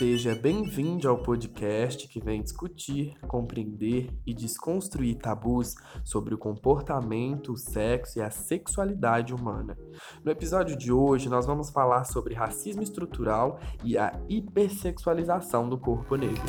[0.00, 7.56] Seja bem-vindo ao podcast que vem discutir, compreender e desconstruir tabus sobre o comportamento, o
[7.58, 9.76] sexo e a sexualidade humana.
[10.24, 16.16] No episódio de hoje, nós vamos falar sobre racismo estrutural e a hipersexualização do corpo
[16.16, 16.40] negro.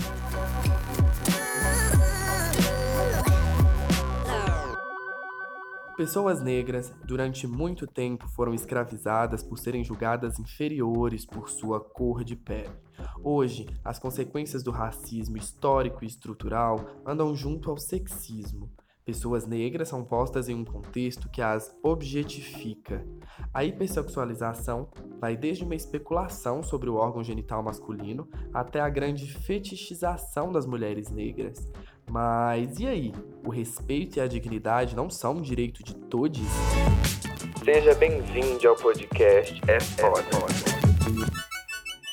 [6.01, 12.35] Pessoas negras, durante muito tempo, foram escravizadas por serem julgadas inferiores por sua cor de
[12.35, 12.71] pele.
[13.23, 18.67] Hoje, as consequências do racismo histórico e estrutural andam junto ao sexismo.
[19.05, 23.05] Pessoas negras são postas em um contexto que as objetifica.
[23.53, 24.89] A hipersexualização
[25.19, 31.11] vai desde uma especulação sobre o órgão genital masculino até a grande fetichização das mulheres
[31.11, 31.67] negras.
[32.09, 33.13] Mas e aí?
[33.45, 36.41] O respeito e a dignidade não são um direito de todos?
[37.63, 40.21] Seja bem-vindo ao podcast É Foda.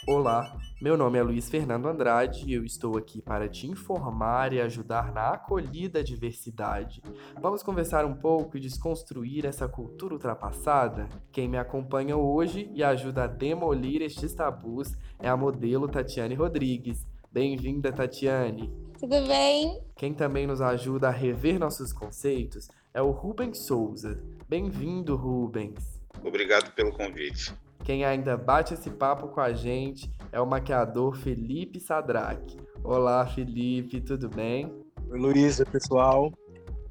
[0.06, 4.60] Olá, meu nome é Luiz Fernando Andrade e eu estou aqui para te informar e
[4.60, 7.02] ajudar na acolhida à diversidade.
[7.40, 11.08] Vamos conversar um pouco e desconstruir essa cultura ultrapassada?
[11.32, 17.06] Quem me acompanha hoje e ajuda a demolir estes tabus é a modelo Tatiane Rodrigues.
[17.30, 18.87] Bem-vinda, Tatiane!
[18.98, 19.80] Tudo bem?
[19.94, 24.20] Quem também nos ajuda a rever nossos conceitos é o Rubens Souza.
[24.48, 26.02] Bem-vindo, Rubens!
[26.20, 27.54] Obrigado pelo convite.
[27.84, 32.58] Quem ainda bate esse papo com a gente é o maquiador Felipe Sadraque.
[32.82, 34.66] Olá, Felipe, tudo bem?
[35.08, 36.32] Oi, Luísa, pessoal.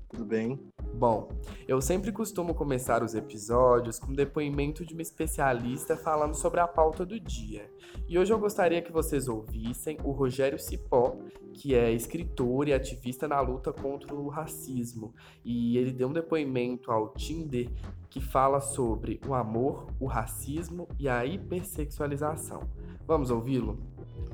[0.10, 0.58] Tudo bem?
[0.98, 1.30] Bom,
[1.68, 7.06] eu sempre costumo começar os episódios com depoimento de uma especialista falando sobre a pauta
[7.06, 7.70] do dia.
[8.10, 11.16] E hoje eu gostaria que vocês ouvissem o Rogério Cipó,
[11.54, 15.14] que é escritor e ativista na luta contra o racismo.
[15.46, 17.70] E ele deu um depoimento ao Tinder
[18.10, 22.68] que fala sobre o amor, o racismo e a hipersexualização.
[23.06, 23.80] Vamos ouvi-lo?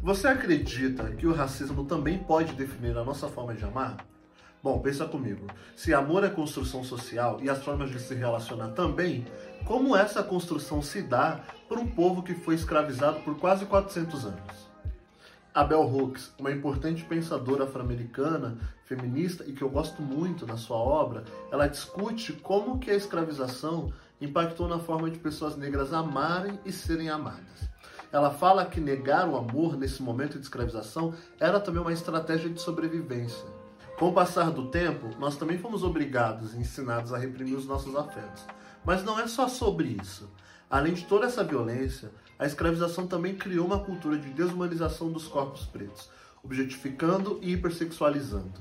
[0.02, 4.13] Você acredita que o racismo também pode definir a nossa forma de amar?
[4.64, 5.46] Bom, pensa comigo.
[5.76, 9.26] Se amor é construção social e as formas de se relacionar também,
[9.66, 14.72] como essa construção se dá por um povo que foi escravizado por quase 400 anos?
[15.54, 20.78] A Bell Hooks, uma importante pensadora afro-americana, feminista e que eu gosto muito na sua
[20.78, 23.92] obra, ela discute como que a escravização
[24.22, 27.70] impactou na forma de pessoas negras amarem e serem amadas.
[28.14, 32.62] Ela fala que negar o amor nesse momento de escravização era também uma estratégia de
[32.62, 33.53] sobrevivência.
[34.04, 37.96] Com o passar do tempo, nós também fomos obrigados e ensinados a reprimir os nossos
[37.96, 38.46] afetos.
[38.84, 40.30] Mas não é só sobre isso.
[40.70, 45.64] Além de toda essa violência, a escravização também criou uma cultura de desumanização dos corpos
[45.68, 46.10] pretos,
[46.44, 48.52] objetificando e hipersexualizando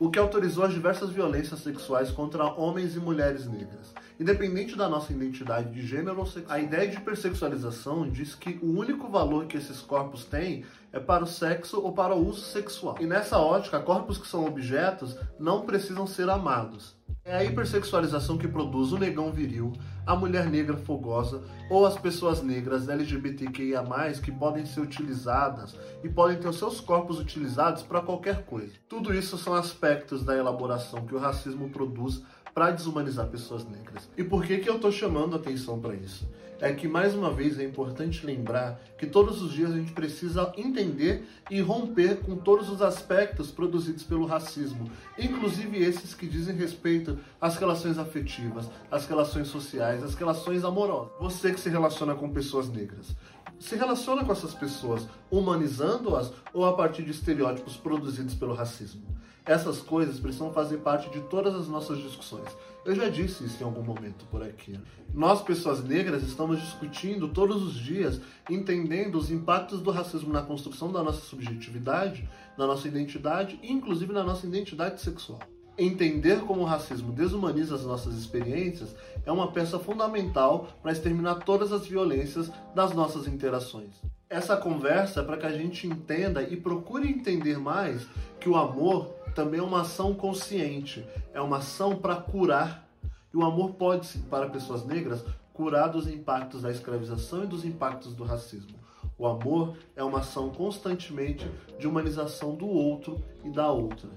[0.00, 3.92] o que autorizou as diversas violências sexuais contra homens e mulheres negras.
[4.18, 8.78] Independente da nossa identidade de gênero ou sexo, a ideia de hipersexualização diz que o
[8.78, 12.96] único valor que esses corpos têm é para o sexo ou para o uso sexual.
[12.98, 16.96] E nessa ótica, corpos que são objetos não precisam ser amados.
[17.22, 19.72] É a hipersexualização que produz o negão viril,
[20.10, 21.40] a mulher negra fogosa
[21.70, 23.84] ou as pessoas negras LGBTQIA+,
[24.20, 28.72] que podem ser utilizadas e podem ter os seus corpos utilizados para qualquer coisa.
[28.88, 34.10] Tudo isso são aspectos da elaboração que o racismo produz para desumanizar pessoas negras.
[34.16, 36.28] E por que, que eu estou chamando atenção para isso?
[36.60, 40.52] É que, mais uma vez, é importante lembrar que todos os dias a gente precisa
[40.58, 47.18] entender e romper com todos os aspectos produzidos pelo racismo, inclusive esses que dizem respeito
[47.40, 51.12] às relações afetivas, às relações sociais, às relações amorosas.
[51.18, 53.16] Você que se relaciona com pessoas negras,
[53.58, 59.02] se relaciona com essas pessoas humanizando-as ou a partir de estereótipos produzidos pelo racismo?
[59.46, 62.48] Essas coisas precisam fazer parte de todas as nossas discussões.
[62.84, 64.78] Eu já disse isso em algum momento por aqui.
[65.12, 70.90] Nós, pessoas negras, estamos discutindo todos os dias, entendendo os impactos do racismo na construção
[70.90, 72.26] da nossa subjetividade,
[72.56, 75.40] na nossa identidade e, inclusive, na nossa identidade sexual.
[75.76, 81.72] Entender como o racismo desumaniza as nossas experiências é uma peça fundamental para exterminar todas
[81.72, 83.94] as violências das nossas interações.
[84.28, 88.06] Essa conversa é para que a gente entenda e procure entender mais
[88.38, 92.88] que o amor também é uma ação consciente, é uma ação para curar.
[93.32, 98.14] E o amor pode, para pessoas negras, curar dos impactos da escravização e dos impactos
[98.14, 98.78] do racismo.
[99.16, 101.46] O amor é uma ação constantemente
[101.78, 104.08] de humanização do outro e da outra.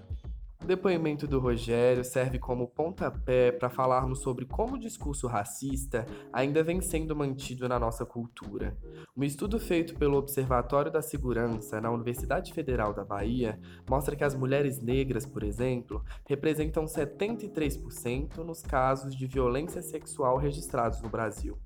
[0.64, 6.64] O depoimento do Rogério serve como pontapé para falarmos sobre como o discurso racista ainda
[6.64, 8.78] vem sendo mantido na nossa cultura.
[9.16, 14.36] Um estudo feito pelo Observatório da Segurança na Universidade Federal da Bahia mostra que as
[14.36, 21.58] mulheres negras, por exemplo, representam 73% nos casos de violência sexual registrados no Brasil.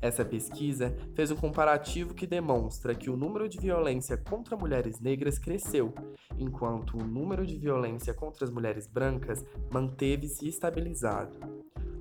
[0.00, 5.38] Essa pesquisa fez um comparativo que demonstra que o número de violência contra mulheres negras
[5.38, 5.94] cresceu,
[6.38, 11.38] enquanto o número de violência contra as mulheres brancas manteve-se estabilizado.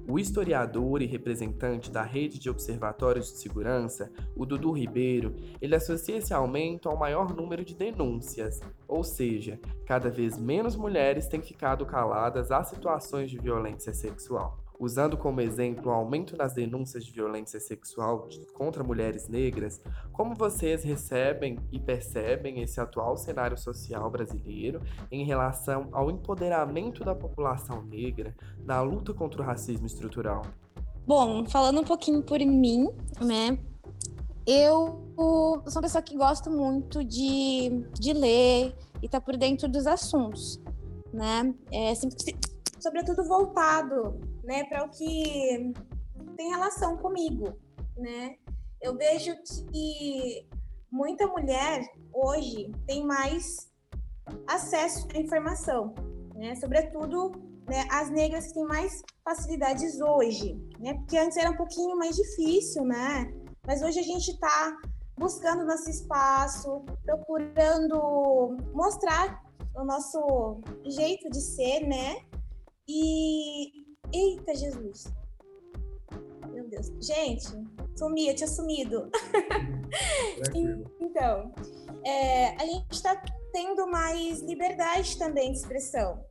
[0.08, 6.18] O historiador e representante da rede de observatórios de segurança, o Dudu Ribeiro, ele associa
[6.18, 11.86] esse aumento ao maior número de denúncias, ou seja, cada vez menos mulheres têm ficado
[11.86, 17.60] caladas a situações de violência sexual usando como exemplo o aumento nas denúncias de violência
[17.60, 19.82] sexual contra mulheres negras,
[20.14, 24.82] como vocês recebem e percebem esse atual cenário social brasileiro
[25.12, 28.34] em relação ao empoderamento da população negra
[28.64, 30.44] na luta contra o racismo estrutural?
[31.06, 32.88] Bom, falando um pouquinho por mim,
[33.20, 33.60] né?
[34.48, 39.86] Eu sou uma pessoa que gosto muito de, de ler e tá por dentro dos
[39.86, 40.60] assuntos,
[41.12, 41.54] né?
[41.72, 42.18] É, sempre,
[42.80, 45.72] sobretudo voltado né, para o que
[46.36, 47.56] tem relação comigo,
[47.96, 48.36] né?
[48.82, 49.32] Eu vejo
[49.72, 50.50] que
[50.92, 53.72] muita mulher hoje tem mais
[54.48, 55.94] acesso à informação,
[56.34, 56.56] né?
[56.56, 57.32] Sobretudo
[57.68, 60.96] né, as negras que têm mais facilidades hoje, né?
[60.96, 63.32] Porque antes era um pouquinho mais difícil, né?
[63.68, 64.76] Mas hoje a gente está
[65.16, 69.44] buscando nosso espaço, procurando mostrar
[69.76, 72.24] o nosso jeito de ser, né?
[72.88, 75.14] E Eita, Jesus.
[76.52, 76.92] Meu Deus.
[77.00, 77.46] Gente,
[77.96, 79.10] sumia, tinha sumido.
[81.00, 81.54] então,
[82.04, 83.22] é, a gente está
[83.52, 86.24] tendo mais liberdade também de expressão.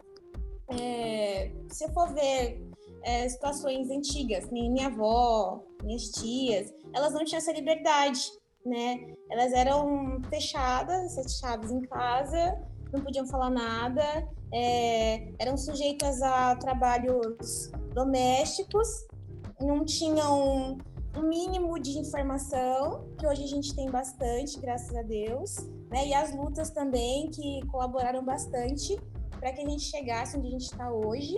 [0.70, 2.62] É, se eu for ver
[3.02, 8.20] é, situações antigas, minha avó, minhas tias, elas não tinham essa liberdade,
[8.64, 9.14] né?
[9.31, 12.60] Elas eram fechadas, sete chaves em casa,
[12.92, 18.88] não podiam falar nada, é, eram sujeitas a trabalhos domésticos,
[19.60, 20.78] não tinham
[21.16, 25.56] um mínimo de informação, que hoje a gente tem bastante, graças a Deus,
[25.90, 26.06] né?
[26.06, 28.96] E as lutas também que colaboraram bastante
[29.38, 31.36] para que a gente chegasse onde a gente está hoje.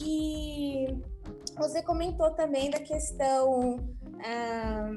[0.00, 0.86] E
[1.56, 3.76] você comentou também da questão
[4.24, 4.90] ah,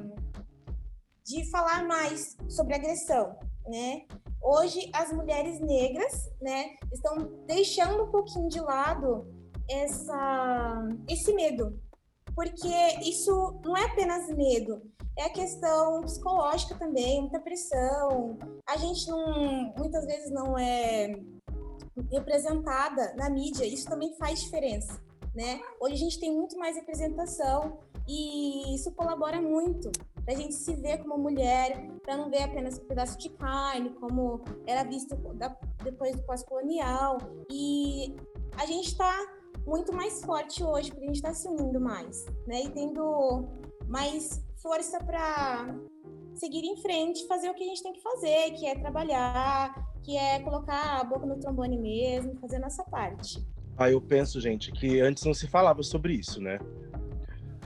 [1.25, 3.38] de falar mais sobre agressão,
[3.68, 4.06] né?
[4.42, 9.28] Hoje as mulheres negras, né, estão deixando um pouquinho de lado
[9.69, 11.78] essa esse medo,
[12.34, 14.81] porque isso não é apenas medo,
[15.18, 18.38] é a questão psicológica também, muita pressão.
[18.68, 21.19] A gente não, muitas vezes não é
[22.12, 25.02] representada na mídia, isso também faz diferença,
[25.36, 25.60] né?
[25.81, 29.92] Hoje a gente tem muito mais representação e isso colabora muito
[30.27, 33.91] para a gente se ver como mulher, para não ver apenas um pedaço de carne,
[33.91, 35.15] como era visto
[35.81, 37.18] depois do pós-colonial.
[37.50, 38.13] E
[38.57, 39.15] a gente está
[39.65, 42.63] muito mais forte hoje, porque a gente está se unindo mais, né?
[42.63, 43.47] E tendo
[43.88, 45.74] mais força para
[46.33, 49.73] seguir em frente, fazer o que a gente tem que fazer, que é trabalhar,
[50.03, 53.41] que é colocar a boca no trombone mesmo, fazer a nossa parte.
[53.77, 56.59] Ah, eu penso, gente, que antes não se falava sobre isso, né?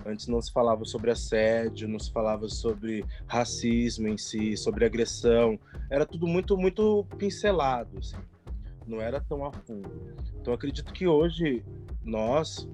[0.06, 5.59] Antes não se falava sobre assédio, não se falava sobre racismo em si, sobre agressão.
[5.89, 8.18] Era tudo muito, muito pincelado, assim.
[8.88, 9.89] Não era tão a fundo.
[10.39, 11.63] Então acredito que hoje
[12.03, 12.68] nós,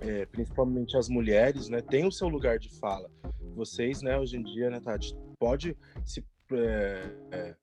[0.00, 3.10] é, principalmente as mulheres, né, tem o seu lugar de fala.
[3.54, 6.22] Vocês, né, hoje em dia, né, Tati, pode se
[6.52, 7.54] é, é,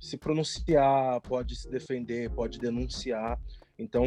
[0.00, 3.38] se pronunciar, pode se defender, pode denunciar.
[3.78, 4.04] Então,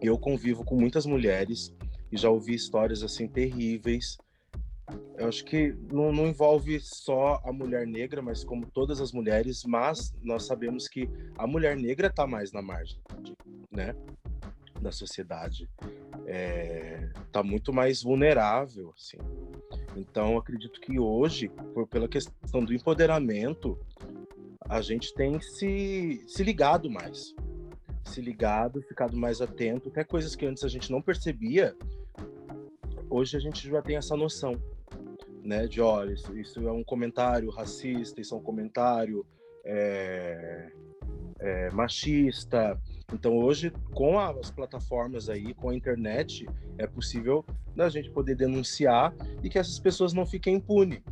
[0.00, 1.74] eu convivo com muitas mulheres
[2.12, 4.18] e já ouvi histórias assim terríveis.
[5.16, 9.64] Eu acho que não, não, envolve só a mulher negra, mas como todas as mulheres,
[9.64, 12.98] mas nós sabemos que a mulher negra está mais na margem,
[13.70, 13.94] né,
[14.80, 19.18] da sociedade, está é, tá muito mais vulnerável, assim.
[19.96, 23.78] Então, acredito que hoje, por, pela questão do empoderamento,
[24.68, 27.34] a gente tem se, se ligado mais,
[28.04, 31.76] se ligado, ficado mais atento, até coisas que antes a gente não percebia,
[33.12, 34.60] hoje a gente já tem essa noção,
[35.44, 35.66] né?
[35.66, 39.26] De olha, isso, isso é um comentário racista, isso é um comentário
[39.64, 40.72] é,
[41.38, 42.80] é, machista.
[43.12, 46.46] Então hoje, com as plataformas aí, com a internet,
[46.78, 47.44] é possível
[47.78, 51.02] a gente poder denunciar e que essas pessoas não fiquem impunes.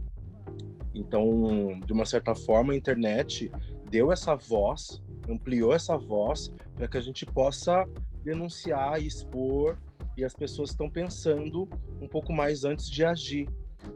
[0.95, 3.51] Então, de uma certa forma, a internet
[3.91, 7.87] deu essa voz, ampliou essa voz para que a gente possa
[8.23, 9.79] denunciar e expor
[10.21, 11.69] e as pessoas estão pensando
[12.01, 13.49] um pouco mais antes de agir,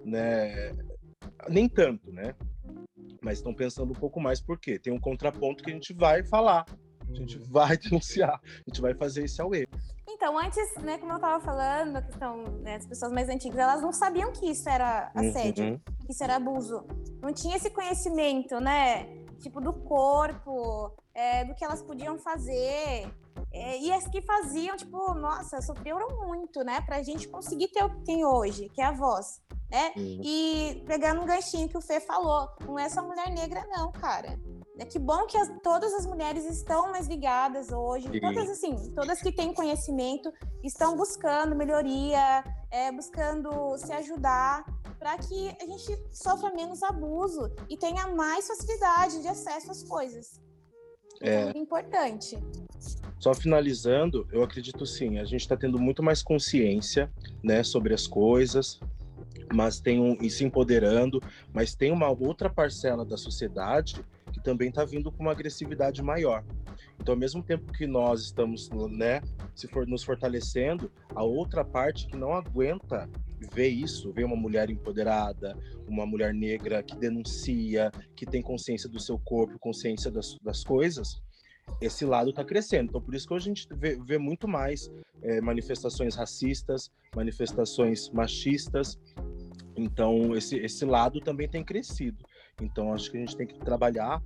[0.04, 0.72] né?
[1.48, 2.34] Nem tanto, né?
[3.20, 6.64] Mas estão pensando um pouco mais porque tem um contraponto que a gente vai falar,
[7.08, 7.44] a gente uhum.
[7.48, 9.66] vai denunciar, a gente vai fazer esse auê.
[10.08, 13.82] Então, antes, né, como eu estava falando, a questão né, das pessoas mais antigas, elas
[13.82, 15.80] não sabiam que isso era assédio, uhum.
[16.06, 16.86] que isso era abuso.
[17.20, 19.04] Não tinha esse conhecimento, né?
[19.40, 23.10] Tipo, do corpo, é, do que elas podiam fazer.
[23.54, 26.80] É, e as que faziam, tipo, nossa, sofreram muito, né?
[26.80, 29.40] Pra gente conseguir ter o que tem hoje, que é a voz.
[29.70, 29.92] Né?
[29.96, 30.20] Uhum.
[30.24, 34.38] E pegando um ganchinho que o Fê falou, não é só mulher negra, não, cara.
[34.76, 38.20] É que bom que as, todas as mulheres estão mais ligadas hoje, Sim.
[38.20, 40.32] todas assim, todas que têm conhecimento
[40.64, 44.64] estão buscando melhoria, é, buscando se ajudar
[44.98, 50.40] para que a gente sofra menos abuso e tenha mais facilidade de acesso às coisas.
[51.24, 52.38] É, é importante.
[53.18, 57.10] Só finalizando, eu acredito sim, a gente está tendo muito mais consciência,
[57.42, 58.78] né, sobre as coisas,
[59.52, 64.68] mas tem um e se empoderando, mas tem uma outra parcela da sociedade que também
[64.68, 66.44] está vindo com uma agressividade maior.
[67.04, 69.20] Então, ao mesmo tempo que nós estamos, né,
[69.54, 73.06] se for nos fortalecendo, a outra parte que não aguenta
[73.52, 75.54] ver isso, ver uma mulher empoderada,
[75.86, 81.20] uma mulher negra que denuncia, que tem consciência do seu corpo, consciência das, das coisas,
[81.78, 82.88] esse lado está crescendo.
[82.88, 88.98] Então, por isso que a gente vê, vê muito mais é, manifestações racistas, manifestações machistas.
[89.76, 92.24] Então, esse, esse lado também tem crescido.
[92.62, 94.22] Então, acho que a gente tem que trabalhar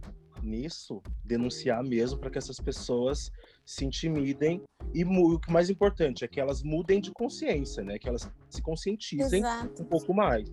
[0.48, 3.30] nisso, denunciar mesmo para que essas pessoas
[3.64, 4.62] se intimidem
[4.94, 7.98] e o que mais importante é que elas mudem de consciência, né?
[7.98, 9.82] Que elas se conscientizem Exato.
[9.82, 10.48] um pouco mais.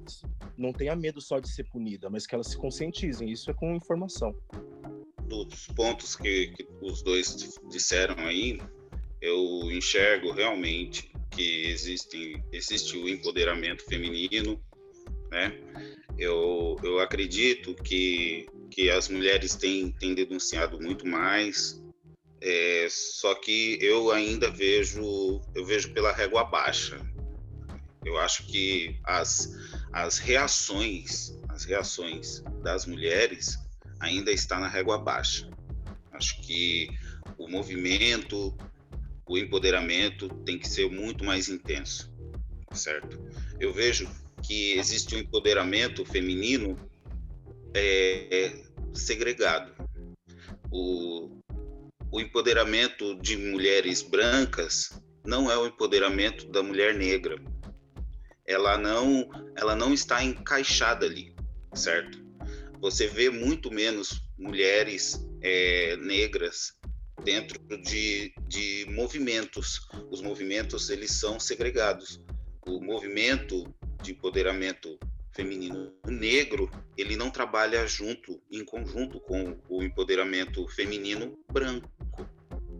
[0.57, 3.31] Não tenha medo só de ser punida, mas que elas se conscientizem.
[3.31, 4.35] Isso é com informação.
[5.23, 8.59] Dos pontos que, que os dois disseram aí,
[9.21, 14.59] eu enxergo realmente que existe, existe o empoderamento feminino,
[15.31, 15.57] né?
[16.17, 21.81] Eu, eu acredito que, que as mulheres têm, têm denunciado muito mais,
[22.41, 26.99] é, só que eu ainda vejo, eu vejo pela régua baixa.
[28.03, 29.51] Eu acho que as,
[29.91, 33.57] as reações, as reações das mulheres
[33.99, 35.49] ainda está na régua baixa.
[36.11, 36.87] Acho que
[37.37, 38.55] o movimento,
[39.27, 42.13] o empoderamento tem que ser muito mais intenso,
[42.71, 43.19] certo?
[43.59, 44.07] Eu vejo
[44.43, 46.77] que existe um empoderamento feminino
[47.75, 48.63] é, é,
[48.93, 49.73] segregado.
[50.71, 51.41] O,
[52.09, 54.89] o empoderamento de mulheres brancas
[55.25, 57.35] não é o empoderamento da mulher negra.
[58.47, 61.35] Ela não, ela não está encaixada ali,
[61.73, 62.23] certo?
[62.79, 66.73] Você vê muito menos mulheres é, negras
[67.23, 69.81] dentro de, de movimentos.
[70.09, 72.21] Os movimentos eles são segregados.
[72.65, 74.97] O movimento de empoderamento
[75.35, 81.89] feminino negro, ele não trabalha junto, em conjunto com o empoderamento feminino branco,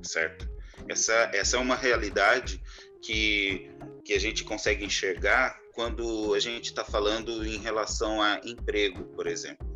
[0.02, 0.50] certo?
[0.88, 2.62] Essa, essa é uma realidade
[3.02, 3.70] que,
[4.04, 9.28] que a gente consegue enxergar quando a gente está falando em relação a emprego, por
[9.28, 9.68] exemplo.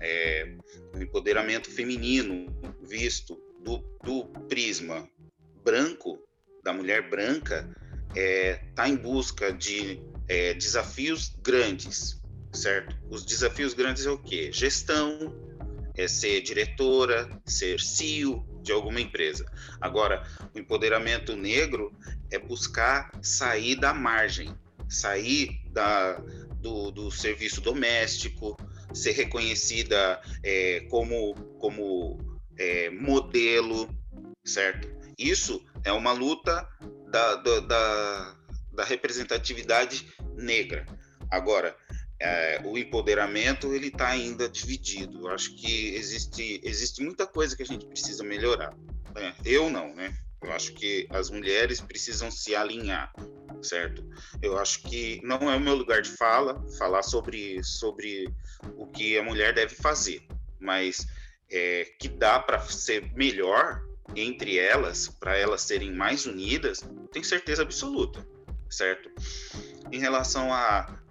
[0.00, 0.56] É,
[0.94, 2.46] o empoderamento feminino
[2.82, 5.08] visto do, do prisma
[5.64, 6.18] branco,
[6.62, 7.68] da mulher branca,
[8.08, 12.20] está é, tá em busca de é, desafios grandes,
[12.52, 12.96] certo?
[13.10, 14.50] Os desafios grandes é o quê?
[14.52, 15.34] Gestão,
[15.96, 19.44] é ser diretora, ser CEO de alguma empresa.
[19.80, 20.22] Agora,
[20.54, 21.92] o empoderamento negro
[22.30, 24.54] é buscar sair da margem,
[24.88, 26.22] sair da,
[26.60, 28.56] do, do serviço doméstico,
[28.94, 32.18] ser reconhecida é, como, como
[32.56, 33.88] é, modelo,
[34.44, 34.88] certo?
[35.18, 36.68] Isso é uma luta
[37.10, 38.37] da, da, da,
[38.78, 40.06] da representatividade
[40.36, 40.86] negra.
[41.28, 41.76] Agora,
[42.20, 45.26] é, o empoderamento ele está ainda dividido.
[45.26, 48.72] Eu acho que existe existe muita coisa que a gente precisa melhorar.
[49.16, 50.16] É, eu não, né?
[50.40, 53.12] Eu acho que as mulheres precisam se alinhar,
[53.60, 54.08] certo?
[54.40, 58.32] Eu acho que não é o meu lugar de fala falar sobre sobre
[58.76, 60.22] o que a mulher deve fazer,
[60.60, 61.04] mas
[61.50, 63.82] é, que dá para ser melhor
[64.14, 66.80] entre elas, para elas serem mais unidas,
[67.12, 68.24] tenho certeza absoluta
[68.70, 69.10] certo?
[69.90, 70.50] Em relação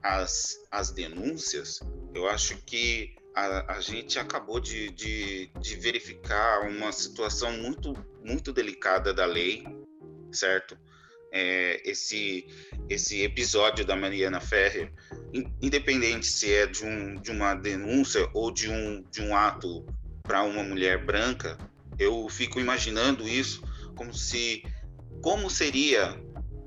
[0.03, 1.79] às as denúncias,
[2.13, 8.51] eu acho que a, a gente acabou de, de, de, verificar uma situação muito, muito
[8.51, 9.63] delicada da lei,
[10.31, 10.77] certo?
[11.31, 12.47] É, esse,
[12.89, 14.91] esse episódio da Mariana Ferrer,
[15.61, 19.85] independente se é de, um, de uma denúncia ou de um, de um ato
[20.23, 21.57] para uma mulher branca,
[21.99, 23.61] eu fico imaginando isso
[23.95, 24.63] como se
[25.21, 26.15] como seria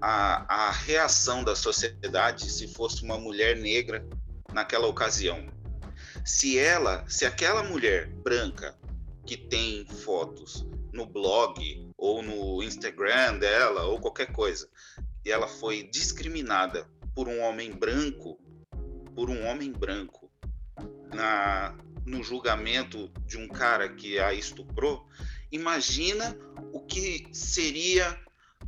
[0.01, 4.05] a, a reação da sociedade se fosse uma mulher negra
[4.53, 5.47] naquela ocasião.
[6.25, 8.77] Se ela, se aquela mulher branca
[9.27, 14.69] que tem fotos no blog ou no Instagram dela ou qualquer coisa
[15.25, 18.39] e ela foi discriminada por um homem branco,
[19.15, 20.31] por um homem branco
[21.13, 25.07] na no julgamento de um cara que a estuprou,
[25.53, 26.37] imagina
[26.73, 28.19] o que seria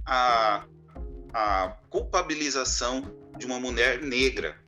[0.04, 0.66] a,
[1.32, 3.02] a culpabilização
[3.38, 4.58] de uma mulher negra,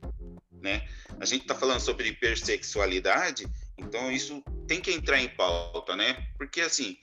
[0.61, 0.87] né?
[1.19, 6.27] A gente está falando sobre hipersexualidade, então isso tem que entrar em pauta, né?
[6.37, 6.97] Porque assim,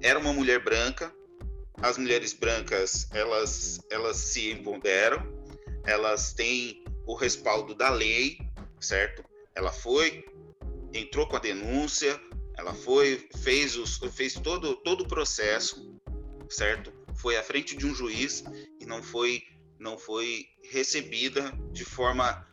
[0.00, 1.12] era uma mulher branca,
[1.82, 5.26] as mulheres brancas elas elas se empoderam,
[5.84, 8.38] elas têm o respaldo da lei,
[8.80, 9.24] certo?
[9.54, 10.24] Ela foi,
[10.92, 12.20] entrou com a denúncia,
[12.56, 15.98] ela foi, fez os, fez todo todo o processo,
[16.48, 16.92] certo?
[17.14, 18.44] Foi à frente de um juiz
[18.86, 19.42] e não foi
[19.78, 22.46] não foi recebida de forma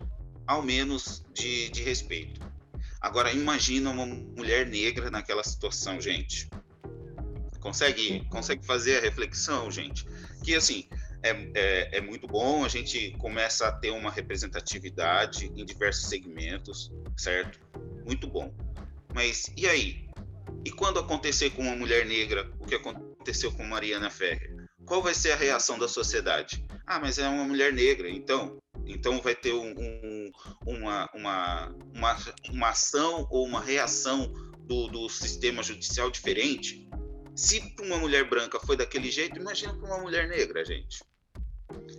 [0.45, 2.41] ao menos de, de respeito.
[2.99, 6.49] Agora imagina uma mulher negra naquela situação, gente.
[7.61, 10.05] Consegue, consegue fazer a reflexão, gente?
[10.43, 10.85] Que assim,
[11.21, 16.91] é, é, é, muito bom, a gente começa a ter uma representatividade em diversos segmentos,
[17.15, 17.57] certo?
[18.05, 18.53] Muito bom.
[19.13, 20.09] Mas e aí?
[20.65, 24.62] E quando acontecer com uma mulher negra o que aconteceu com Mariana Ferrer?
[24.85, 26.65] Qual vai ser a reação da sociedade?
[26.85, 28.57] Ah, mas é uma mulher negra, então.
[28.85, 30.31] Então vai ter um, um,
[30.65, 32.17] uma, uma, uma,
[32.49, 36.87] uma ação ou uma reação do, do sistema judicial diferente?
[37.35, 41.03] Se para uma mulher branca foi daquele jeito, imagina para uma mulher negra, gente.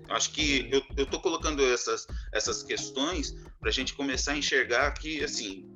[0.09, 5.25] Acho que eu estou colocando essas, essas questões para a gente começar a enxergar que,
[5.25, 5.75] assim,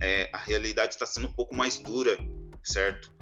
[0.00, 2.16] é, a realidade está sendo um pouco mais dura,
[2.62, 3.12] certo?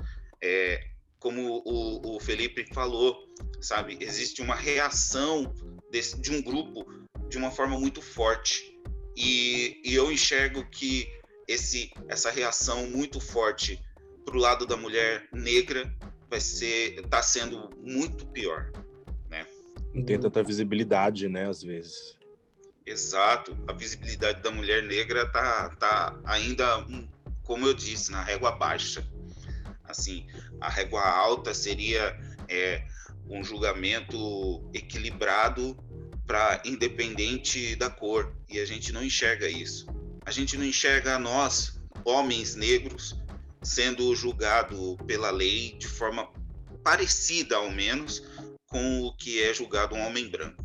[0.43, 0.94] É,
[1.25, 3.27] como o, o, Felipe falou,
[3.59, 3.97] sabe?
[3.99, 5.55] Existe uma reação
[5.91, 6.85] desse, de um grupo
[7.31, 8.79] de uma forma muito forte.
[9.17, 11.09] E, e eu enxergo que
[11.49, 13.81] esse, essa reação muito forte
[14.23, 15.91] para o lado da mulher negra
[16.29, 18.71] vai ser está sendo muito pior,
[19.31, 19.47] né?
[19.95, 21.49] Não tem tanta visibilidade, né?
[21.49, 22.19] Às vezes.
[22.85, 26.87] Exato, a visibilidade da mulher negra tá, tá ainda,
[27.45, 29.03] como eu disse, na régua baixa.
[29.95, 30.27] Assim,
[30.61, 32.85] a régua alta seria é,
[33.29, 35.77] um julgamento equilibrado
[36.27, 39.87] para independente da cor e a gente não enxerga isso.
[40.27, 43.17] A gente não enxerga nós, homens negros,
[43.63, 46.29] sendo julgado pela lei de forma
[46.83, 48.23] parecida, ao menos,
[48.67, 50.64] com o que é julgado um homem branco.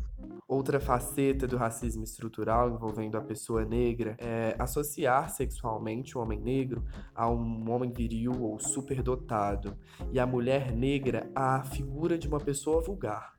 [0.50, 6.84] Outra faceta do racismo estrutural envolvendo a pessoa negra é associar sexualmente o homem negro
[7.14, 9.78] a um homem viril ou superdotado
[10.10, 13.36] e a mulher negra à figura de uma pessoa vulgar,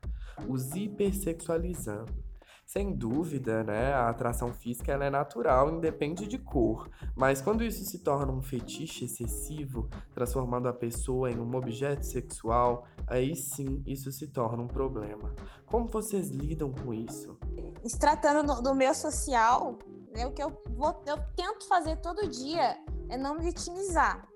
[0.48, 2.31] os hipersexualizando.
[2.72, 7.98] Sem dúvida, né, a atração física é natural, independe de cor, mas quando isso se
[7.98, 14.26] torna um fetiche excessivo, transformando a pessoa em um objeto sexual, aí sim isso se
[14.26, 15.34] torna um problema.
[15.66, 17.38] Como vocês lidam com isso?
[17.84, 19.78] Se tratando do meu social,
[20.10, 22.78] né, o que eu, vou, eu tento fazer todo dia
[23.10, 24.26] é não me vitimizar.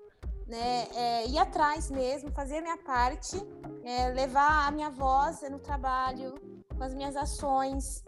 [0.45, 3.35] Né, é, ir atrás mesmo, fazer a minha parte,
[3.83, 6.35] é, levar a minha voz no trabalho,
[6.77, 8.05] com as minhas ações,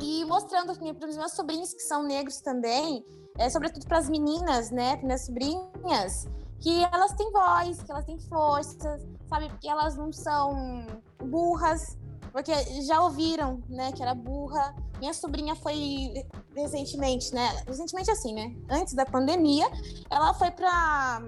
[0.00, 3.04] e mostrando para os meus sobrinhos que são negros também,
[3.38, 6.28] é, sobretudo para as meninas, né, minhas sobrinhas,
[6.60, 10.86] que elas têm voz, que elas têm força, sabe, porque elas não são
[11.24, 11.96] burras,
[12.32, 14.74] porque já ouviram, né, que era burra.
[14.98, 19.66] Minha sobrinha foi recentemente, né, recentemente assim, né, antes da pandemia,
[20.10, 21.22] ela foi para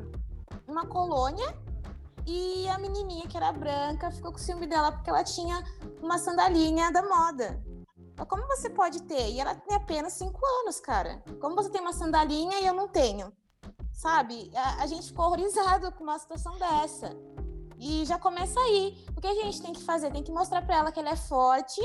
[0.66, 1.57] uma colônia
[2.26, 5.64] e a menininha que era branca ficou com ciúme dela porque ela tinha
[6.02, 7.59] uma sandalinha da moda.
[8.26, 9.31] Como você pode ter?
[9.31, 11.22] E ela tem apenas cinco anos, cara.
[11.40, 13.33] Como você tem uma sandalinha e eu não tenho?
[13.92, 14.50] Sabe?
[14.54, 17.16] A, a gente ficou horrorizado com uma situação dessa.
[17.78, 18.96] E já começa aí.
[19.16, 20.11] O que a gente tem que fazer?
[20.11, 21.81] Tem que mostrar para ela que ela é forte,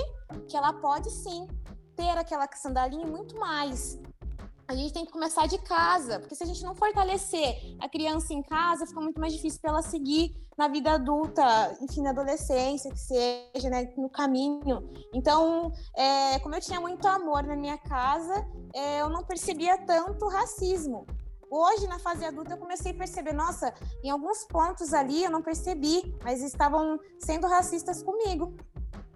[0.48, 1.48] que ela pode sim
[1.96, 4.00] ter aquela sandalinha e muito mais
[4.68, 8.34] a gente tem que começar de casa, porque se a gente não fortalecer a criança
[8.34, 12.92] em casa, fica muito mais difícil para ela seguir na vida adulta, enfim, na adolescência,
[12.92, 14.90] que seja, né, no caminho.
[15.14, 20.28] Então, é, como eu tinha muito amor na minha casa, é, eu não percebia tanto
[20.28, 21.06] racismo.
[21.50, 23.74] Hoje, na fase adulta, eu comecei a perceber, nossa,
[24.04, 28.56] em alguns pontos ali eu não percebi, mas estavam sendo racistas comigo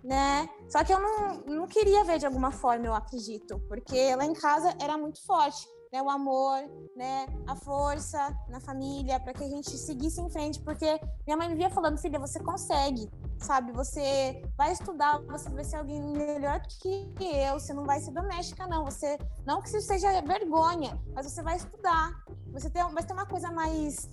[0.07, 0.47] né?
[0.69, 4.33] Só que eu não, não queria ver de alguma forma, eu acredito, porque lá em
[4.33, 6.01] casa era muito forte, né?
[6.01, 6.63] O amor,
[6.95, 7.27] né?
[7.45, 11.55] A força na família, para que a gente seguisse em frente, porque minha mãe me
[11.55, 13.73] via falando, filha, você consegue, sabe?
[13.73, 18.65] Você vai estudar, você vai ser alguém melhor que eu, você não vai ser doméstica,
[18.65, 18.85] não.
[18.85, 22.13] Você, não que isso seja vergonha, mas você vai estudar.
[22.53, 24.09] Você tem, vai ter uma coisa mais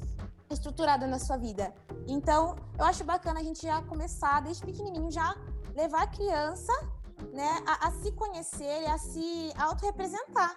[0.50, 1.72] estruturada na sua vida.
[2.09, 5.35] Então, eu acho bacana a gente já começar desde pequenininho já
[5.74, 6.72] levar a criança,
[7.32, 10.54] né, a, a se conhecer e a se autorrepresentar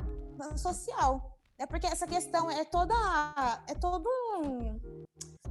[0.55, 1.37] social.
[1.57, 2.93] É porque essa questão é toda
[3.67, 4.07] é todo
[4.39, 4.79] um,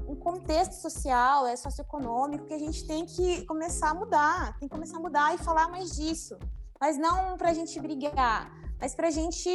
[0.08, 4.74] um contexto social, é socioeconômico que a gente tem que começar a mudar, tem que
[4.74, 6.38] começar a mudar e falar mais disso.
[6.80, 9.50] Mas não para a gente brigar, mas para a gente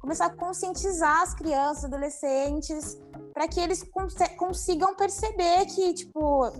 [0.00, 2.98] começar a conscientizar as crianças, adolescentes,
[3.32, 6.52] para que eles cons consigam perceber que, tipo,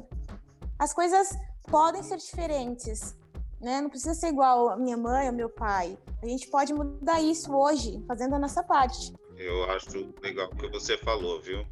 [0.79, 1.29] as coisas
[1.67, 3.17] podem ser diferentes,
[3.61, 3.81] né?
[3.81, 5.99] Não precisa ser igual a minha mãe ou meu pai.
[6.23, 9.13] A gente pode mudar isso hoje, fazendo a nossa parte.
[9.37, 11.67] Eu acho legal o que você falou, viu?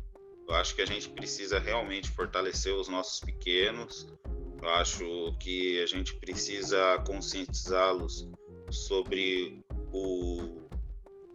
[0.47, 4.07] Eu acho que a gente precisa realmente fortalecer os nossos pequenos.
[4.61, 8.29] Eu acho que a gente precisa conscientizá-los
[8.71, 10.67] sobre o,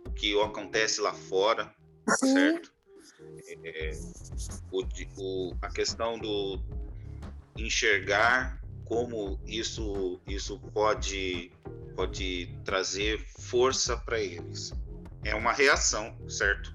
[0.06, 1.74] o que acontece lá fora,
[2.19, 2.34] Sim.
[2.34, 2.72] certo?
[3.63, 3.91] É,
[4.72, 4.84] o,
[5.17, 6.60] o, a questão do
[7.62, 11.52] enxergar como isso isso pode
[11.95, 14.74] pode trazer força para eles.
[15.24, 16.74] É uma reação, certo?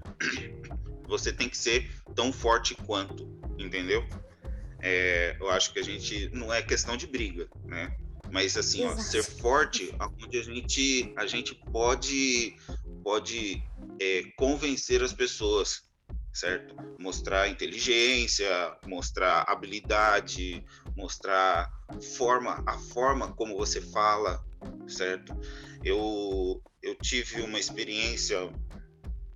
[1.07, 4.07] Você tem que ser tão forte quanto, entendeu?
[4.81, 7.95] É, eu acho que a gente não é questão de briga, né?
[8.31, 9.93] Mas assim, ó, ser forte,
[10.23, 12.55] onde a gente a gente pode
[13.03, 13.63] pode
[13.99, 15.83] é, convencer as pessoas,
[16.35, 16.75] certo?
[16.99, 18.47] Mostrar inteligência,
[18.85, 20.63] mostrar habilidade,
[20.95, 21.71] mostrar
[22.17, 24.45] forma, a forma como você fala,
[24.85, 25.33] certo?
[25.83, 28.37] Eu eu tive uma experiência,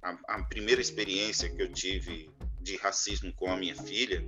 [0.03, 2.29] a, a primeira experiência que eu tive
[2.61, 4.23] de racismo com a minha filha,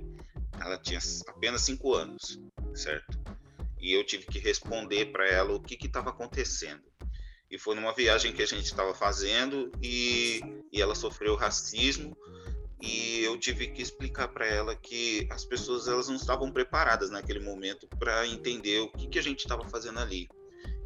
[0.60, 2.40] ela tinha apenas cinco anos,
[2.74, 3.16] certo?
[3.78, 6.82] E eu tive que responder para ela o que estava acontecendo.
[7.50, 10.40] E foi numa viagem que a gente estava fazendo e,
[10.72, 12.16] e ela sofreu racismo
[12.82, 17.38] e eu tive que explicar para ela que as pessoas elas não estavam preparadas naquele
[17.38, 20.28] momento para entender o que, que a gente estava fazendo ali.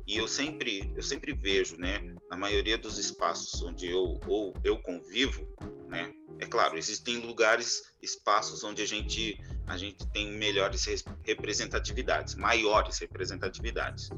[0.07, 4.79] E eu sempre, eu sempre vejo, né, na maioria dos espaços onde eu ou eu
[4.79, 5.49] convivo,
[5.89, 10.87] né, é claro, existem lugares, espaços onde a gente a gente tem melhores
[11.25, 14.11] representatividades, maiores representatividades.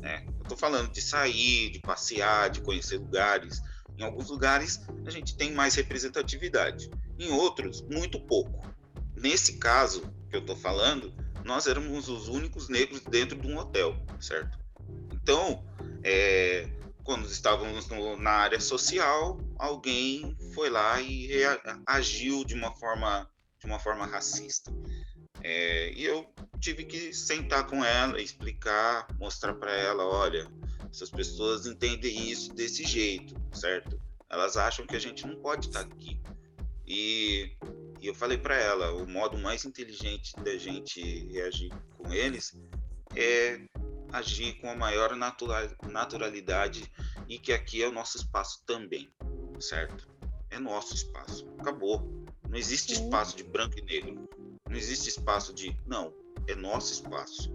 [0.00, 0.24] Né?
[0.26, 3.60] Eu estou falando de sair, de passear, de conhecer lugares.
[3.98, 8.66] Em alguns lugares a gente tem mais representatividade, em outros muito pouco.
[9.16, 11.12] Nesse caso que eu estou falando,
[11.44, 14.58] nós éramos os únicos negros dentro de um hotel, certo?
[15.12, 15.64] Então,
[16.04, 16.68] é,
[17.02, 21.30] quando estávamos no, na área social, alguém foi lá e
[21.86, 24.72] agiu de uma forma de uma forma racista.
[25.42, 26.26] É, e eu
[26.60, 30.46] tive que sentar com ela, explicar, mostrar para ela, olha,
[30.90, 34.00] essas pessoas entendem isso desse jeito, certo?
[34.30, 36.20] Elas acham que a gente não pode estar tá aqui.
[36.86, 37.56] E,
[38.00, 42.56] e eu falei para ela, o modo mais inteligente da gente reagir com eles
[43.14, 43.60] é
[44.12, 46.90] agir com a maior natural, naturalidade
[47.28, 49.10] e que aqui é o nosso espaço também,
[49.60, 50.08] certo?
[50.50, 51.46] É nosso espaço.
[51.58, 52.26] Acabou.
[52.48, 53.04] Não existe Sim.
[53.04, 54.28] espaço de branco e negro.
[54.68, 55.76] Não existe espaço de.
[55.86, 56.12] Não.
[56.46, 57.52] É nosso espaço.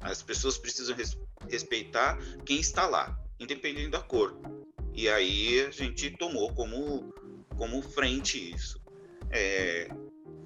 [0.00, 1.16] As pessoas precisam res,
[1.48, 4.36] respeitar quem está lá, independente da cor.
[4.94, 7.12] E aí a gente tomou como,
[7.56, 8.80] como frente isso.
[9.30, 9.88] É,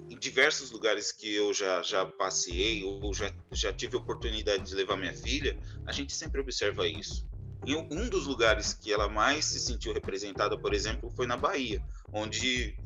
[0.09, 4.97] em diversos lugares que eu já, já passei ou já, já tive oportunidade de levar
[4.97, 7.27] minha filha, a gente sempre observa isso.
[7.67, 11.83] Em um dos lugares que ela mais se sentiu representada, por exemplo, foi na Bahia,
[12.13, 12.79] onde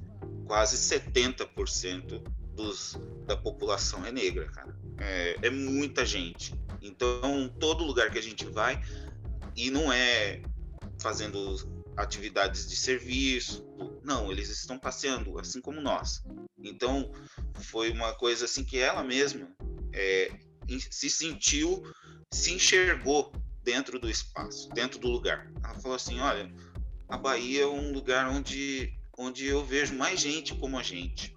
[0.46, 2.22] quase 70%
[2.54, 4.76] dos, da população é negra, cara.
[4.98, 6.54] É, é muita gente.
[6.82, 8.82] Então, todo lugar que a gente vai,
[9.56, 10.42] e não é
[11.00, 11.56] fazendo
[11.96, 13.66] atividades de serviço,
[14.02, 16.22] não, eles estão passeando, assim como nós.
[16.58, 17.12] Então,
[17.54, 19.48] foi uma coisa assim que ela mesma
[19.92, 20.32] é,
[20.90, 21.82] se sentiu,
[22.32, 23.32] se enxergou
[23.62, 25.50] dentro do espaço, dentro do lugar.
[25.62, 26.52] Ela falou assim: olha,
[27.08, 31.36] a Bahia é um lugar onde, onde eu vejo mais gente como a gente.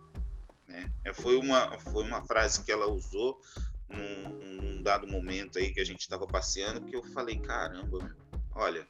[0.73, 0.91] Né?
[1.05, 3.39] É, foi, uma, foi uma frase que ela usou
[3.87, 8.15] num, num dado momento aí que a gente estava passeando, que eu falei: caramba,
[8.55, 8.87] olha,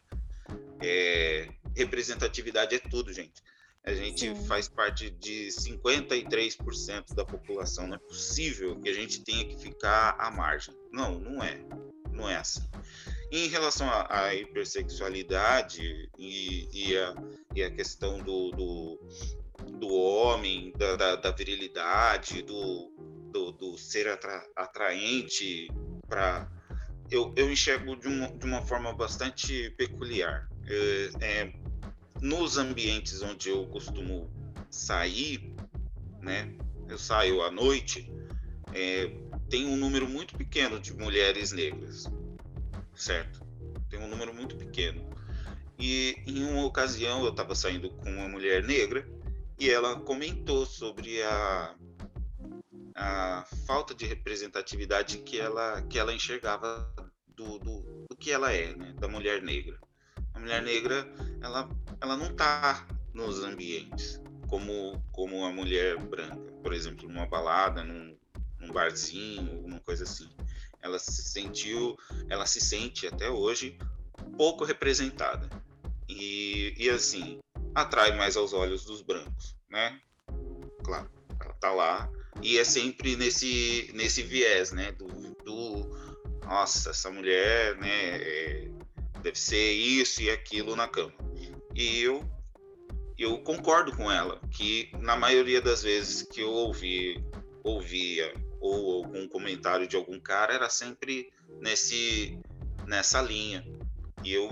[0.81, 3.43] é, representatividade é tudo, gente.
[3.85, 4.45] A gente Sim.
[4.45, 7.85] faz parte de 53% da população.
[7.85, 10.73] Não é possível que a gente tenha que ficar à margem.
[10.89, 11.59] Não, não é.
[12.09, 12.61] Não é assim.
[13.29, 17.15] Em relação à, hipersexualidade e, e, a,
[17.53, 18.99] e, a, questão do, do,
[19.71, 22.91] do homem, da, da, da virilidade, do,
[23.31, 25.67] do, do ser atra, atraente
[26.07, 26.49] para.
[27.11, 30.47] Eu, eu enxergo de uma, de uma forma bastante peculiar.
[30.65, 31.53] É, é,
[32.21, 34.31] nos ambientes onde eu costumo
[34.69, 35.53] sair,
[36.21, 36.55] né,
[36.87, 38.11] eu saio à noite,
[38.73, 39.11] é,
[39.49, 42.05] tem um número muito pequeno de mulheres negras,
[42.95, 43.41] certo?
[43.89, 45.07] Tem um número muito pequeno.
[45.77, 49.07] E em uma ocasião eu estava saindo com uma mulher negra
[49.59, 51.75] e ela comentou sobre a,
[52.95, 56.91] a falta de representatividade que ela, que ela enxergava
[57.27, 58.93] do, do, do que ela é, né?
[58.99, 59.79] da mulher negra.
[60.33, 61.07] A mulher negra,
[61.41, 61.69] ela,
[62.01, 68.17] ela não está nos ambientes como, como a mulher branca, por exemplo, numa balada, num,
[68.59, 70.29] num barzinho, alguma coisa assim.
[70.81, 71.97] Ela se sentiu,
[72.29, 73.77] ela se sente até hoje
[74.37, 75.49] pouco representada.
[76.07, 77.39] E, e assim,
[77.75, 79.99] atrai mais aos olhos dos brancos, né?
[80.83, 81.09] Claro,
[81.39, 82.09] ela tá lá
[82.41, 84.91] e é sempre nesse nesse viés, né?
[84.91, 85.07] Do,
[85.43, 86.13] do
[86.45, 88.17] nossa, essa mulher, né?
[88.17, 88.67] É,
[89.21, 91.13] deve ser isso e aquilo na cama.
[91.75, 92.23] E eu
[93.17, 97.23] eu concordo com ela que na maioria das vezes que eu ouvi
[97.63, 101.31] ouvia ou algum comentário de algum cara era sempre
[101.61, 102.37] nesse
[102.85, 103.65] nessa linha
[104.23, 104.49] e eu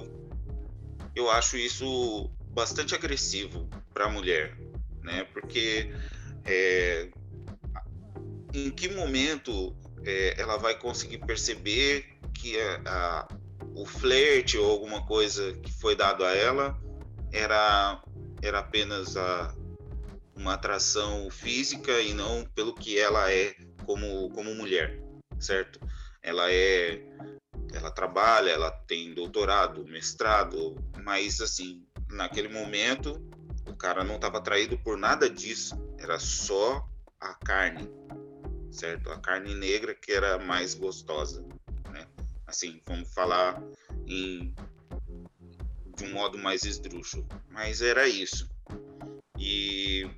[1.15, 4.57] eu acho isso bastante agressivo para a mulher
[5.01, 5.93] né porque
[6.45, 7.09] é,
[8.53, 13.27] em que momento é, ela vai conseguir perceber que a, a,
[13.75, 16.79] o flerte ou alguma coisa que foi dado a ela
[17.31, 18.01] era
[18.41, 19.55] era apenas a,
[20.35, 24.99] uma atração física e não pelo que ela é como, como mulher,
[25.39, 25.79] certo?
[26.21, 27.01] Ela é
[27.73, 33.21] ela trabalha, ela tem doutorado, mestrado, mas assim, naquele momento
[33.65, 36.87] o cara não estava atraído por nada disso, era só
[37.19, 37.89] a carne,
[38.71, 39.09] certo?
[39.11, 41.45] A carne negra que era mais gostosa,
[41.91, 42.07] né?
[42.45, 43.61] Assim, vamos falar
[44.07, 44.53] em
[45.95, 47.27] de um modo mais esdrúxulo.
[47.49, 48.49] Mas era isso.
[49.37, 50.09] E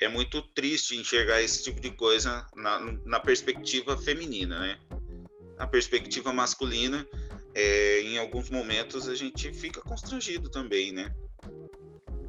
[0.00, 4.78] é muito triste enxergar esse tipo de coisa na, na perspectiva feminina, né?
[5.58, 7.06] Na perspectiva masculina,
[7.60, 11.14] é, em alguns momentos a gente fica constrangido também, né?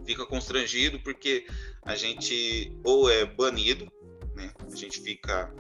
[0.06, 1.46] Fica constrangido porque
[1.84, 3.90] a gente ou é banido,
[4.36, 4.52] né?
[4.70, 5.54] A gente fica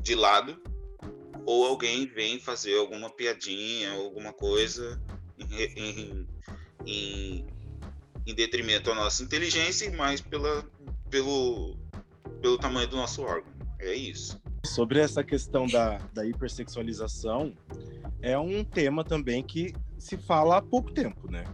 [0.00, 0.60] de lado,
[1.44, 5.02] ou alguém vem fazer alguma piadinha, alguma coisa
[5.36, 6.28] em, em,
[6.86, 7.46] em,
[8.24, 10.64] em detrimento à nossa inteligência, mas pela,
[11.10, 11.76] pelo,
[12.40, 13.52] pelo tamanho do nosso órgão.
[13.80, 14.40] É isso.
[14.64, 17.52] Sobre essa questão da, da hipersexualização,
[18.20, 21.44] é um tema também que se fala há pouco tempo, né?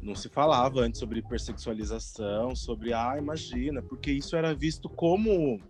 [0.00, 5.60] Não se falava antes sobre hipersexualização, sobre, ah, imagina, porque isso era visto como,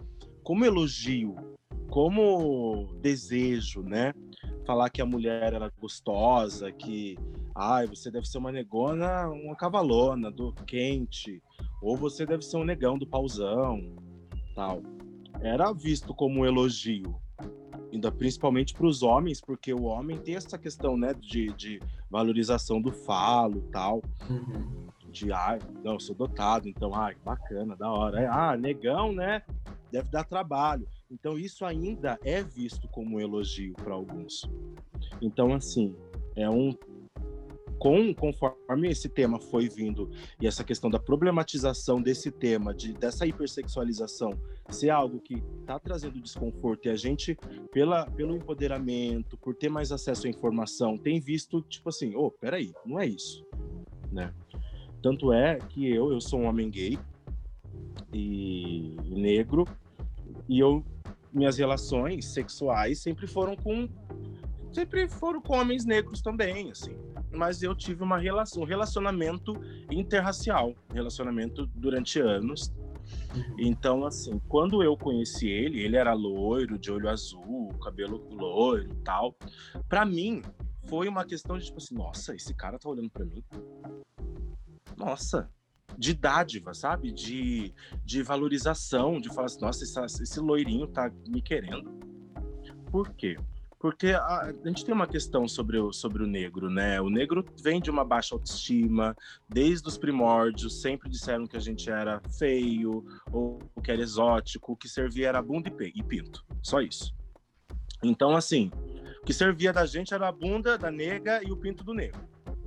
[0.42, 1.34] como elogio,
[1.90, 4.14] como desejo, né?
[4.64, 7.18] Falar que a mulher era gostosa, que
[7.54, 11.42] Ai, você deve ser uma negona, uma cavalona do quente,
[11.82, 13.94] ou você deve ser um negão do pauzão,
[14.54, 14.82] tal.
[15.42, 17.16] Era visto como um elogio,
[17.92, 22.80] ainda principalmente para os homens, porque o homem tem essa questão, né, de, de valorização
[22.80, 24.02] do falo, tal.
[24.30, 24.86] Uhum.
[25.10, 28.30] De, ai, não, eu sou dotado, então, ai, bacana, da hora.
[28.32, 29.42] Ah, negão, né?
[29.90, 30.88] Deve dar trabalho.
[31.10, 34.48] Então, isso ainda é visto como um elogio para alguns.
[35.20, 35.94] Então, assim,
[36.34, 36.72] é um
[37.82, 40.08] com, conforme esse tema foi vindo
[40.40, 44.40] e essa questão da problematização desse tema, de, dessa hipersexualização,
[44.70, 47.36] ser algo que está trazendo desconforto e a gente,
[47.72, 52.30] pela, pelo empoderamento, por ter mais acesso à informação, tem visto, tipo assim, ô, oh,
[52.30, 53.44] peraí, não é isso,
[54.12, 54.32] né?
[55.02, 56.96] Tanto é que eu, eu sou um homem gay
[58.12, 59.66] e negro,
[60.48, 60.84] e eu,
[61.32, 63.88] minhas relações sexuais sempre foram com
[64.72, 66.96] sempre foram com homens negros também, assim
[67.34, 69.54] mas eu tive uma relação, um relacionamento
[69.90, 72.72] interracial, relacionamento durante anos.
[73.34, 73.56] Uhum.
[73.58, 78.96] Então, assim, quando eu conheci ele, ele era loiro, de olho azul, cabelo loiro e
[79.02, 79.34] tal.
[79.88, 80.42] Para mim,
[80.88, 83.42] foi uma questão de tipo assim, nossa, esse cara tá olhando para mim.
[84.96, 85.50] Nossa,
[85.96, 87.12] de dádiva, sabe?
[87.12, 87.72] De,
[88.04, 91.90] de valorização, de falar assim, nossa, esse, esse loirinho tá me querendo.
[92.90, 93.36] Por quê?
[93.82, 97.00] Porque a, a, gente tem uma questão sobre o, sobre o negro, né?
[97.00, 99.16] O negro vem de uma baixa autoestima,
[99.48, 104.76] desde os primórdios, sempre disseram que a gente era feio, ou que era exótico, o
[104.76, 106.44] que servia era bunda e, e pinto.
[106.62, 107.12] Só isso.
[108.04, 108.70] Então, assim,
[109.20, 112.20] o que servia da gente era a bunda da nega e o pinto do negro,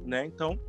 [0.05, 0.25] né?
[0.25, 0.59] Então,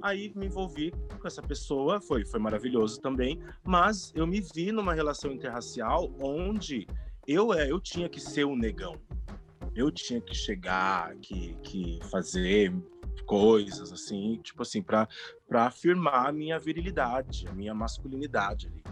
[0.00, 4.94] aí me envolvi com essa pessoa, foi, foi maravilhoso também, mas eu me vi numa
[4.94, 6.86] relação interracial onde
[7.26, 9.00] eu, é, eu tinha que ser o negão,
[9.76, 12.74] eu tinha que chegar, que, que fazer
[13.26, 15.06] coisas assim, tipo assim, para
[15.52, 18.82] afirmar a minha virilidade, a minha masculinidade ali.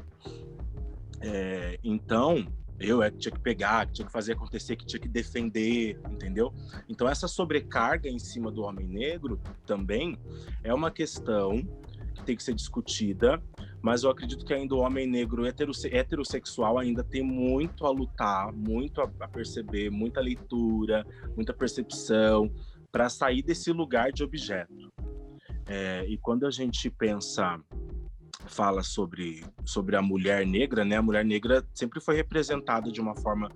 [1.21, 2.47] É, então,
[2.79, 5.99] eu é que tinha que pegar, que tinha que fazer acontecer, que tinha que defender,
[6.11, 6.53] entendeu?
[6.89, 10.19] Então, essa sobrecarga em cima do homem negro também
[10.63, 11.63] é uma questão
[12.15, 13.43] que tem que ser discutida,
[13.83, 18.53] mas eu acredito que ainda o homem negro heterosse heterossexual ainda tem muito a lutar,
[18.53, 21.05] muito a, a perceber, muita leitura,
[21.37, 22.51] muita percepção
[22.91, 24.93] para sair desse lugar de objeto.
[25.67, 27.59] É, e quando a gente pensa
[28.47, 30.97] fala sobre, sobre a mulher negra, né?
[30.97, 33.51] A mulher negra sempre foi representada de uma forma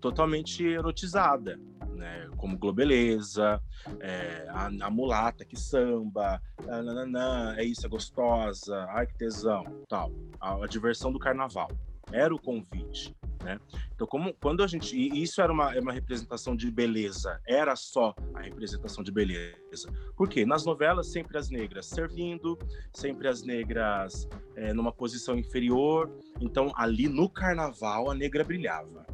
[0.00, 1.58] totalmente erotizada,
[1.96, 2.28] né?
[2.36, 3.60] Como globeleza,
[4.00, 10.12] é, a, a, mulata que samba, nananã, é isso, é gostosa, ai que tesão, tal.
[10.40, 11.68] A, a diversão do carnaval.
[12.12, 13.16] Era o convite.
[13.46, 13.60] Né?
[13.94, 14.96] Então, como, quando a gente.
[14.96, 19.92] E isso era uma, uma representação de beleza, era só a representação de beleza.
[20.16, 20.44] Por quê?
[20.44, 22.58] Nas novelas, sempre as negras servindo,
[22.92, 26.10] sempre as negras é, numa posição inferior.
[26.40, 29.06] Então, ali no carnaval, a negra brilhava.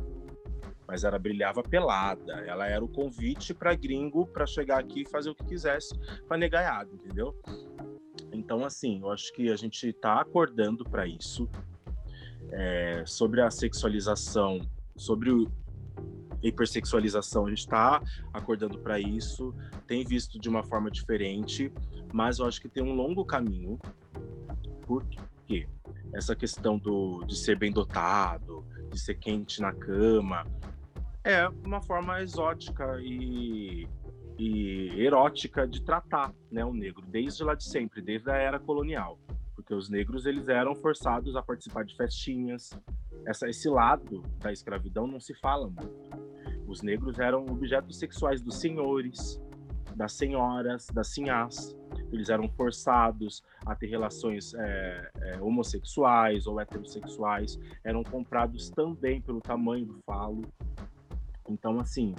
[0.93, 5.31] Mas ela brilhava pelada, ela era o convite para gringo para chegar aqui e fazer
[5.31, 7.35] o que quisesse para negaiado, entendeu?
[8.31, 11.49] Então, assim, eu acho que a gente está acordando para isso
[12.51, 14.61] é, sobre a sexualização,
[14.95, 15.51] sobre o
[16.43, 19.55] hipersexualização, a gente está acordando para isso,
[19.87, 21.73] tem visto de uma forma diferente,
[22.13, 23.79] mas eu acho que tem um longo caminho.
[24.83, 25.07] Por
[25.47, 25.67] quê?
[26.13, 30.45] Essa questão do, de ser bem dotado, de ser quente na cama,
[31.25, 33.87] é uma forma exótica e,
[34.39, 39.19] e erótica de tratar né, o negro, desde lá de sempre, desde a era colonial
[39.63, 42.71] porque os negros eles eram forçados a participar de festinhas.
[43.27, 46.11] Essa, esse lado da escravidão não se fala muito.
[46.67, 49.41] Os negros eram objetos sexuais dos senhores,
[49.95, 51.77] das senhoras, das sinhás.
[52.13, 57.59] Eles eram forçados a ter relações é, é, homossexuais ou heterossexuais.
[57.85, 60.43] Eram comprados também pelo tamanho do falo.
[61.49, 62.15] Então, assim,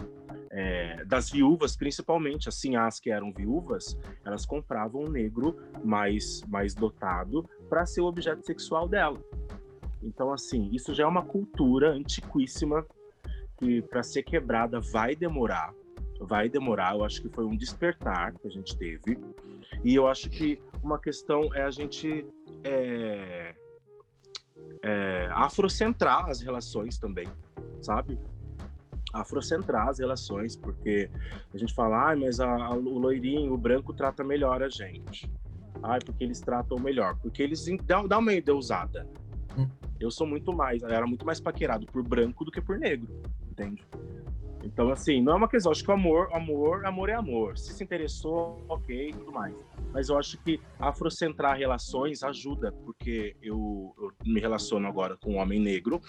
[0.51, 6.73] é, das viúvas, principalmente, assim, as que eram viúvas, elas compravam um negro mais, mais
[6.73, 9.19] dotado para ser o objeto sexual dela.
[10.01, 12.85] Então, assim, isso já é uma cultura antiquíssima
[13.57, 15.73] que, para ser quebrada, vai demorar.
[16.19, 16.95] Vai demorar.
[16.95, 19.17] Eu acho que foi um despertar que a gente teve.
[19.83, 22.25] E eu acho que uma questão é a gente
[22.63, 23.55] é,
[24.83, 27.27] é, afrocentrar as relações também,
[27.81, 28.19] sabe?
[29.13, 31.09] Afrocentrar as relações, porque
[31.53, 35.31] a gente fala, ah, mas a, a, o loirinho, o branco trata melhor a gente.
[35.83, 37.15] Ah, porque eles tratam melhor.
[37.21, 39.07] Porque eles dão, dão uma endeusada.
[39.57, 39.67] Hum.
[39.99, 43.21] Eu sou muito mais, eu era muito mais paquerado por branco do que por negro,
[43.49, 43.85] entende?
[44.63, 45.71] Então, assim, não é uma questão.
[45.71, 47.57] Acho que o amor, amor, amor é amor.
[47.57, 49.53] Se se interessou, ok, tudo mais.
[49.91, 55.37] Mas eu acho que afrocentrar relações ajuda, porque eu, eu me relaciono agora com um
[55.37, 56.01] homem negro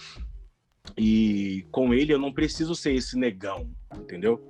[0.96, 4.40] e com ele eu não preciso ser esse negão, entendeu?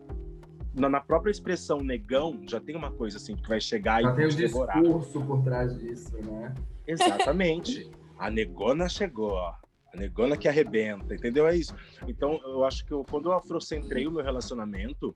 [0.74, 4.16] Na, na própria expressão negão já tem uma coisa assim que vai chegar já e
[4.16, 4.82] tem um devorar.
[4.82, 6.52] discurso por trás disso, né?
[6.86, 7.90] Exatamente.
[8.18, 9.38] A negona chegou.
[9.38, 9.60] A
[9.96, 11.46] negona que arrebenta, entendeu?
[11.46, 11.74] É isso.
[12.08, 15.14] Então, eu acho que eu, quando eu afrocentrei o meu relacionamento,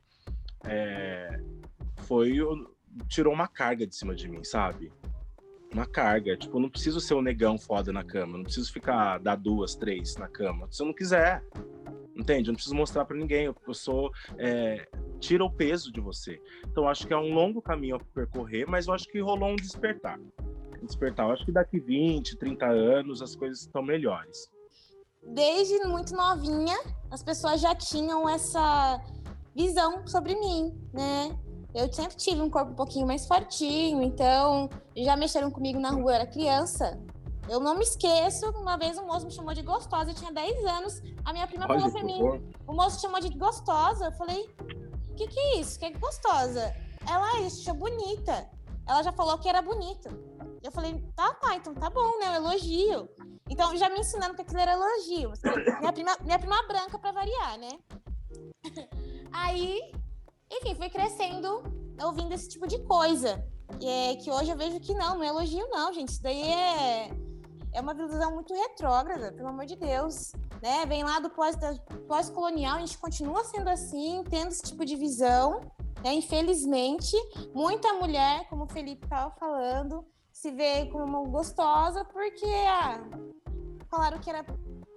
[0.65, 1.41] é,
[1.97, 2.37] foi.
[3.09, 4.93] tirou uma carga de cima de mim, sabe?
[5.73, 6.37] Uma carga.
[6.37, 9.75] Tipo, eu não preciso ser um negão foda na cama, não preciso ficar dar duas,
[9.75, 10.69] três na cama.
[10.71, 11.43] Se eu não quiser,
[12.17, 12.49] entende?
[12.49, 13.47] Eu não preciso mostrar para ninguém.
[13.47, 14.89] Eu, sou é,
[15.21, 16.41] tira o peso de você.
[16.67, 19.57] Então acho que é um longo caminho a percorrer, mas eu acho que rolou um
[19.57, 20.19] despertar.
[20.83, 21.27] Um despertar.
[21.27, 24.51] Eu acho que daqui 20, 30 anos as coisas estão melhores.
[25.23, 26.77] Desde muito novinha,
[27.11, 29.01] as pessoas já tinham essa
[29.55, 31.37] visão sobre mim, né?
[31.75, 36.11] Eu sempre tive um corpo um pouquinho mais fortinho, então já mexeram comigo na rua,
[36.11, 36.99] eu era criança.
[37.49, 40.65] Eu não me esqueço, uma vez um moço me chamou de gostosa, eu tinha 10
[40.67, 42.21] anos, a minha prima falou pra mim,
[42.67, 44.51] o moço chamou de gostosa, eu falei,
[45.11, 45.79] o que que é isso?
[45.79, 46.75] Que é gostosa?
[47.09, 48.47] Ela, isso, bonita.
[48.87, 50.09] Ela já falou que era bonito.
[50.63, 53.09] Eu falei, tá, tá, então tá bom, né, um elogio.
[53.49, 55.33] Então, já me ensinando que aquilo era elogio.
[55.81, 57.71] Minha prima, minha prima branca pra variar, né?
[59.33, 59.93] Aí,
[60.51, 61.63] enfim, fui crescendo
[62.05, 63.45] ouvindo esse tipo de coisa.
[63.83, 66.11] É, que hoje eu vejo que não, não é elogio, não, gente.
[66.11, 67.11] Isso daí é,
[67.73, 70.33] é uma visão muito retrógrada, pelo amor de Deus.
[70.63, 70.87] Né?
[70.87, 71.31] Vem lá do
[72.07, 75.61] pós-colonial, a gente continua sendo assim, tendo esse tipo de visão.
[76.03, 76.15] Né?
[76.15, 77.17] Infelizmente,
[77.55, 83.01] muita mulher, como o Felipe estava falando, se vê como gostosa porque ah,
[83.91, 84.45] falaram que era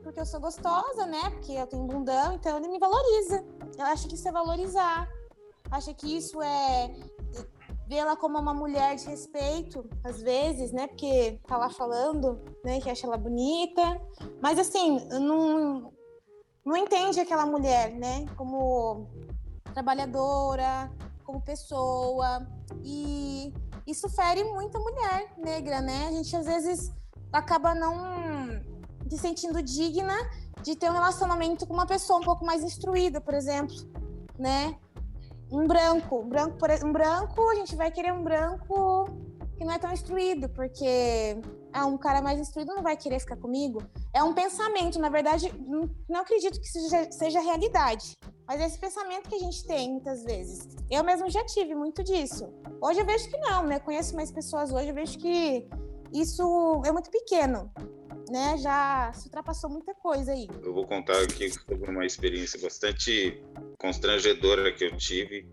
[0.02, 1.30] porque eu sou gostosa, né?
[1.30, 3.46] Porque eu tenho bundão, então ele me valoriza.
[3.78, 5.08] Eu acho que isso é valorizar
[5.70, 6.92] acha que isso é
[7.88, 10.88] vê-la como uma mulher de respeito, às vezes, né?
[10.88, 14.02] Porque tá lá falando, né, que acha ela bonita,
[14.42, 15.92] mas assim, não,
[16.64, 19.08] não entende aquela mulher, né, como
[19.74, 20.90] trabalhadora,
[21.26, 22.48] como pessoa,
[22.84, 23.54] e
[23.86, 26.08] isso fere muito a mulher negra, né?
[26.08, 26.94] A gente às vezes
[27.32, 28.62] acaba não
[29.10, 30.16] se sentindo digna
[30.64, 33.76] de ter um relacionamento com uma pessoa um pouco mais instruída, por exemplo,
[34.40, 34.78] né?
[35.52, 39.10] Um branco, um branco, um branco, a gente vai querer um branco
[39.58, 41.38] que não é tão instruído, porque
[41.74, 43.84] ah, um cara mais instruído não vai querer ficar comigo.
[44.14, 48.80] É um pensamento, na verdade, não, não acredito que seja, seja realidade, mas é esse
[48.80, 50.68] pensamento que a gente tem muitas vezes.
[50.90, 52.52] Eu mesmo já tive muito disso.
[52.82, 53.78] Hoje eu vejo que não, né?
[53.80, 55.68] Conheço mais pessoas hoje, eu vejo que
[56.14, 57.70] isso é muito pequeno
[58.32, 60.48] né, já se ultrapassou muita coisa aí.
[60.64, 63.44] Eu vou contar aqui sobre uma experiência bastante
[63.78, 65.46] constrangedora que eu tive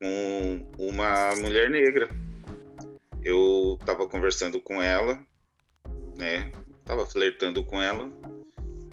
[0.00, 2.08] com uma mulher negra.
[3.22, 5.22] Eu estava conversando com ela,
[6.16, 8.10] né, estava flertando com ela.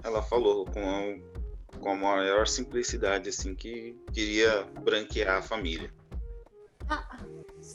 [0.04, 5.92] Ela falou com a, com a maior simplicidade, assim, que queria branquear a família.
[6.90, 7.18] Ah.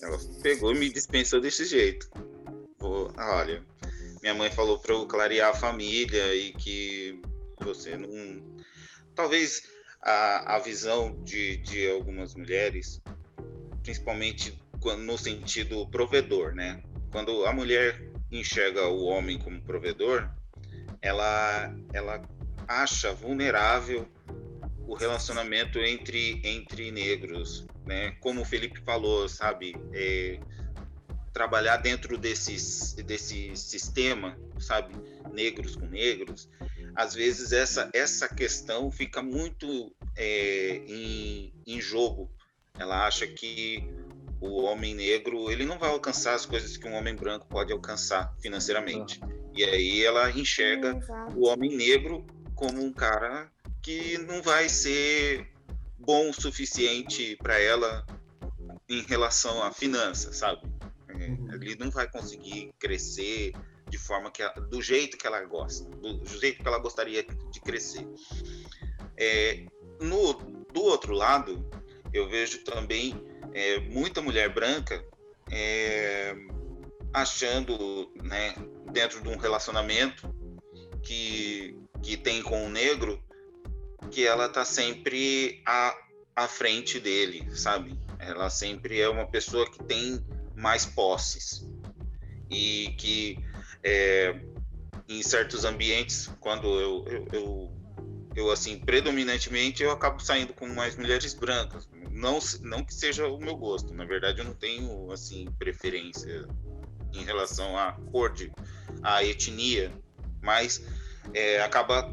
[0.02, 2.08] Ela pegou e me dispensou desse jeito.
[2.78, 3.64] Vou, olha,
[4.22, 7.20] minha mãe falou para eu clarear a família e que
[7.58, 8.60] você não.
[9.14, 9.62] Talvez
[10.02, 13.00] a, a visão de, de algumas mulheres,
[13.82, 14.58] principalmente
[14.98, 16.82] no sentido provedor, né?
[17.10, 20.30] Quando a mulher enxerga o homem como provedor,
[21.02, 22.22] ela, ela
[22.68, 24.06] acha vulnerável
[24.86, 28.12] o relacionamento entre, entre negros, né?
[28.20, 29.74] Como o Felipe falou, sabe?
[29.92, 30.40] É,
[31.32, 34.94] trabalhar dentro desse, desse sistema, sabe,
[35.32, 36.48] negros com negros,
[36.94, 42.30] às vezes essa, essa questão fica muito é, em, em jogo.
[42.78, 43.88] Ela acha que
[44.40, 48.34] o homem negro ele não vai alcançar as coisas que um homem branco pode alcançar
[48.40, 49.20] financeiramente.
[49.54, 50.98] E aí ela enxerga
[51.34, 53.50] o homem negro como um cara
[53.82, 55.48] que não vai ser
[55.98, 58.04] bom o suficiente para ela
[58.88, 60.62] em relação à finança, sabe?
[61.20, 61.52] Uhum.
[61.52, 63.52] Ele não vai conseguir crescer
[63.88, 68.06] de forma que do jeito que ela gosta, do, jeito que ela gostaria de crescer.
[69.16, 69.66] É,
[70.00, 70.34] no,
[70.72, 71.68] do outro lado,
[72.12, 73.14] eu vejo também
[73.52, 75.04] é, muita mulher branca
[75.50, 76.34] é,
[77.12, 78.54] achando, né,
[78.92, 80.32] dentro de um relacionamento
[81.02, 83.22] que, que tem com o negro,
[84.10, 85.96] que ela tá sempre à,
[86.34, 87.98] à frente dele, sabe?
[88.18, 90.24] Ela sempre é uma pessoa que tem
[90.60, 91.66] mais posses.
[92.50, 93.38] E que
[93.82, 94.40] é,
[95.08, 97.72] em certos ambientes quando eu, eu, eu,
[98.36, 101.88] eu, assim predominantemente eu acabo saindo com mais mulheres brancas.
[102.10, 103.94] Não não que seja o meu gosto.
[103.94, 106.46] Na verdade eu não tenho assim preferência
[107.12, 108.52] em relação à cor de
[109.02, 109.92] à etnia.
[110.42, 110.82] Mas
[111.34, 112.12] é, acaba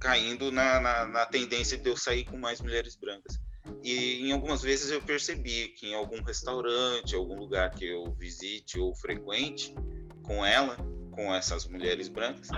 [0.00, 3.40] caindo na, na, na tendência de eu sair com mais mulheres brancas
[3.82, 8.78] e em algumas vezes eu percebi que em algum restaurante, algum lugar que eu visite
[8.78, 9.74] ou frequente
[10.22, 10.76] com ela,
[11.12, 12.48] com essas mulheres brancas,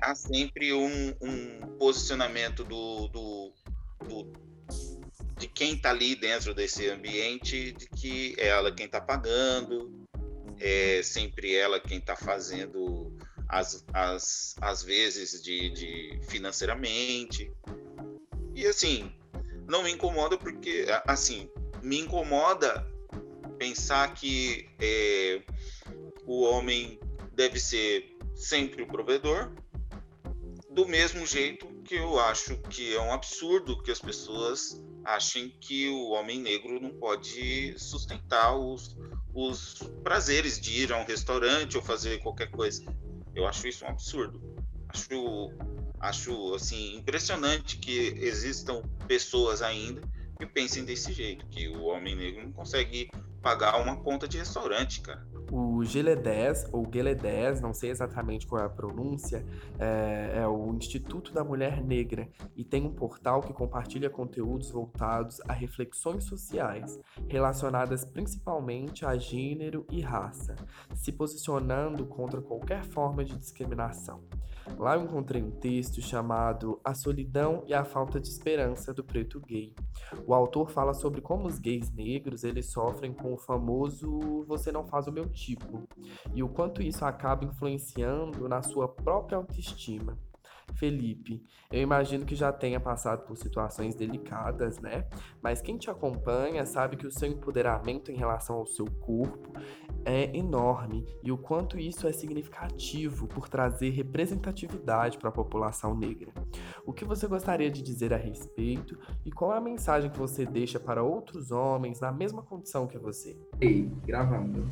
[0.00, 3.52] há sempre um, um posicionamento do, do,
[4.06, 4.32] do,
[5.38, 10.06] de quem está ali dentro desse ambiente, de que é ela quem está pagando,
[10.58, 13.16] é sempre ela quem está fazendo
[13.48, 17.50] as, as, as vezes de, de financeiramente.
[18.54, 19.12] E assim,
[19.70, 21.48] não me incomoda porque, assim,
[21.80, 22.84] me incomoda
[23.56, 25.42] pensar que é,
[26.26, 26.98] o homem
[27.32, 29.52] deve ser sempre o provedor,
[30.70, 35.88] do mesmo jeito que eu acho que é um absurdo que as pessoas achem que
[35.88, 38.96] o homem negro não pode sustentar os,
[39.34, 42.84] os prazeres de ir a um restaurante ou fazer qualquer coisa.
[43.34, 44.40] Eu acho isso um absurdo.
[44.88, 45.52] Acho
[46.00, 50.00] acho assim impressionante que existam pessoas ainda
[50.38, 53.10] que pensem desse jeito, que o homem negro não consegue
[53.42, 55.26] pagar uma conta de restaurante, cara.
[55.50, 59.44] O GLE10, ou GLE10, não sei exatamente qual é a pronúncia,
[59.78, 65.40] é, é, o Instituto da Mulher Negra e tem um portal que compartilha conteúdos voltados
[65.48, 70.54] a reflexões sociais, relacionadas principalmente a gênero e raça,
[70.94, 74.22] se posicionando contra qualquer forma de discriminação.
[74.78, 79.40] Lá eu encontrei um texto chamado A Solidão e a Falta de Esperança do Preto
[79.40, 79.74] Gay.
[80.26, 84.84] O autor fala sobre como os gays negros eles sofrem com o famoso você não
[84.84, 85.88] faz o meu tipo
[86.34, 90.18] e o quanto isso acaba influenciando na sua própria autoestima.
[90.74, 95.06] Felipe, eu imagino que já tenha passado por situações delicadas, né?
[95.42, 99.52] Mas quem te acompanha sabe que o seu empoderamento em relação ao seu corpo
[100.04, 106.32] é enorme e o quanto isso é significativo por trazer representatividade para a população negra.
[106.86, 110.46] O que você gostaria de dizer a respeito e qual é a mensagem que você
[110.46, 113.38] deixa para outros homens na mesma condição que você?
[113.60, 114.64] Ei, gravando.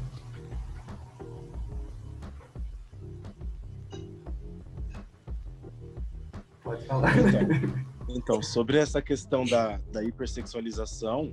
[6.69, 7.11] Pode falar.
[7.19, 11.33] Então, então, sobre essa questão da, da hipersexualização,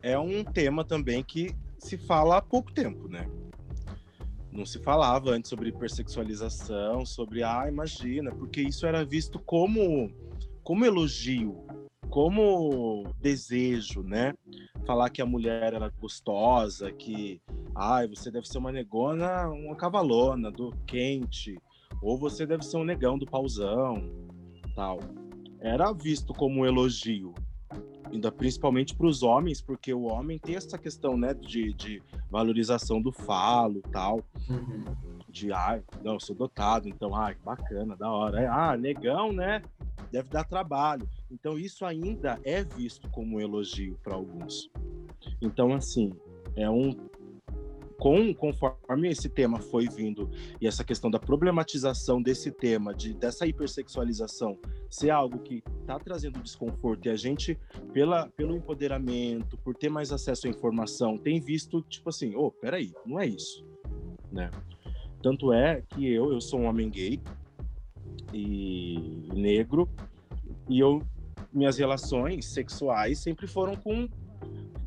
[0.00, 3.28] é um tema também que se fala há pouco tempo, né?
[4.52, 10.12] Não se falava antes sobre hipersexualização, sobre, ah, imagina, porque isso era visto como,
[10.62, 11.64] como elogio,
[12.08, 14.34] como desejo, né?
[14.86, 17.40] Falar que a mulher era gostosa, que,
[17.74, 21.56] ai, você deve ser uma negona, uma cavalona, do quente,
[22.00, 24.30] ou você deve ser um negão do pauzão,
[25.60, 27.34] Era visto como um elogio,
[28.10, 33.00] ainda principalmente para os homens, porque o homem tem essa questão, né, de, de valorização
[33.00, 34.84] do falo, tal, uhum.
[35.28, 39.62] de ai, não, eu sou dotado, então, ai, bacana, da hora, ah, negão, né,
[40.10, 41.08] deve dar trabalho.
[41.30, 44.70] Então isso ainda é visto como um elogio para alguns.
[45.40, 46.12] Então assim,
[46.56, 46.94] é um
[48.00, 53.46] com, conforme esse tema foi vindo e essa questão da problematização desse tema, de, dessa
[53.46, 57.58] hipersexualização, ser algo que está trazendo desconforto e a gente,
[57.92, 62.90] pela, pelo empoderamento, por ter mais acesso à informação, tem visto, tipo assim, oh, peraí,
[63.04, 63.62] não é isso,
[64.32, 64.50] né?
[65.22, 67.20] Tanto é que eu, eu sou um homem gay
[68.32, 69.86] e negro,
[70.70, 71.02] e eu,
[71.52, 74.08] minhas relações sexuais sempre foram com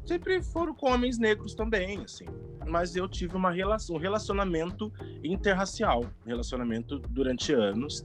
[0.06, 2.26] sempre foram com homens negros também, assim.
[2.68, 4.92] Mas eu tive uma relação, um relacionamento
[5.24, 8.04] interracial, relacionamento durante anos.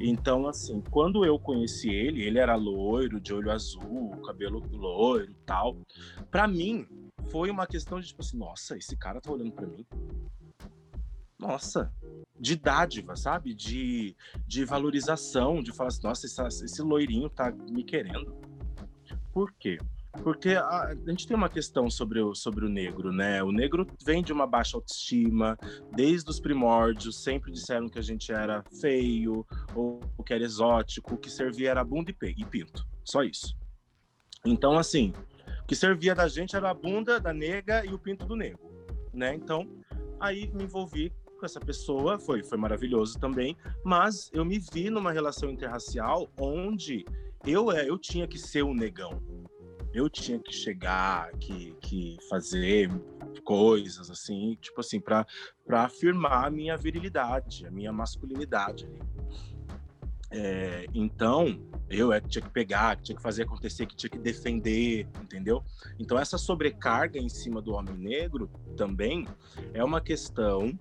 [0.00, 5.76] Então, assim, quando eu conheci ele, ele era loiro, de olho azul, cabelo loiro, tal.
[6.30, 6.86] Para mim,
[7.30, 9.86] foi uma questão de tipo assim, nossa, esse cara tá olhando para mim.
[11.38, 11.92] Nossa,
[12.38, 13.54] de dádiva, sabe?
[13.54, 18.34] De, de valorização, de falar assim, nossa, esse, esse loirinho tá me querendo.
[19.32, 19.78] Por quê?
[20.22, 23.42] Porque a, a, gente tem uma questão sobre o, sobre o negro, né?
[23.42, 25.58] O negro vem de uma baixa autoestima,
[25.94, 29.44] desde os primórdios, sempre disseram que a gente era feio,
[29.74, 32.86] ou que era exótico, o que servia era bunda e, e pinto.
[33.04, 33.56] Só isso.
[34.44, 35.12] Então, assim,
[35.62, 38.60] o que servia da gente era a bunda da nega e o pinto do negro,
[39.12, 39.34] né?
[39.34, 39.68] Então,
[40.20, 45.10] aí me envolvi com essa pessoa, foi, foi maravilhoso também, mas eu me vi numa
[45.10, 47.04] relação interracial onde
[47.44, 49.20] eu, é, eu tinha que ser o negão,
[49.92, 52.90] eu tinha que chegar, que, que fazer
[53.44, 55.26] coisas assim, tipo assim, para
[55.70, 58.88] afirmar a minha virilidade, a minha masculinidade.
[60.30, 64.08] É, então, eu é que tinha que pegar, que tinha que fazer acontecer, que tinha
[64.08, 65.62] que defender, entendeu?
[65.98, 69.28] Então, essa sobrecarga em cima do homem negro também
[69.74, 70.72] é uma questão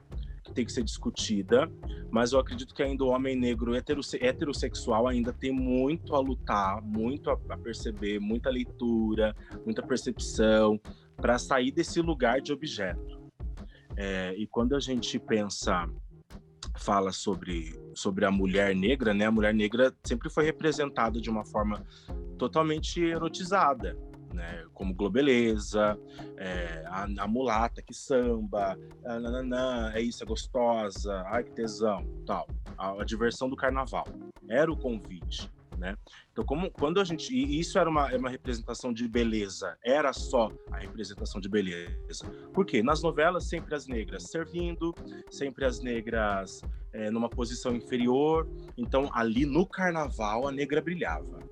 [0.43, 1.71] que tem que ser discutida,
[2.09, 7.29] mas eu acredito que ainda o homem negro heterossexual ainda tem muito a lutar, muito
[7.29, 9.35] a, perceber, muita leitura,
[9.65, 10.79] muita percepção
[11.15, 13.21] para sair desse lugar de objeto.
[13.95, 15.87] É, e quando a gente pensa
[16.77, 19.25] fala sobre, sobre a mulher negra, né?
[19.25, 21.85] A mulher negra sempre foi representada de uma forma
[22.37, 23.95] totalmente erotizada
[24.33, 24.65] né?
[24.73, 25.97] Como Globeleza,
[26.37, 32.47] é, a, a, mulata que samba, a, é isso, é gostosa, ai que tesão, tal.
[32.77, 34.05] A, a, diversão do carnaval.
[34.49, 35.95] Era o convite, né?
[36.31, 37.33] Então, como, quando a gente...
[37.33, 42.27] E isso era uma, uma representação de beleza, era só a representação de beleza.
[42.53, 42.81] Por quê?
[42.81, 44.93] Nas novelas, sempre as negras servindo,
[45.29, 46.61] sempre as negras
[46.93, 48.47] é, numa posição inferior.
[48.77, 51.51] Então, ali no carnaval, a negra brilhava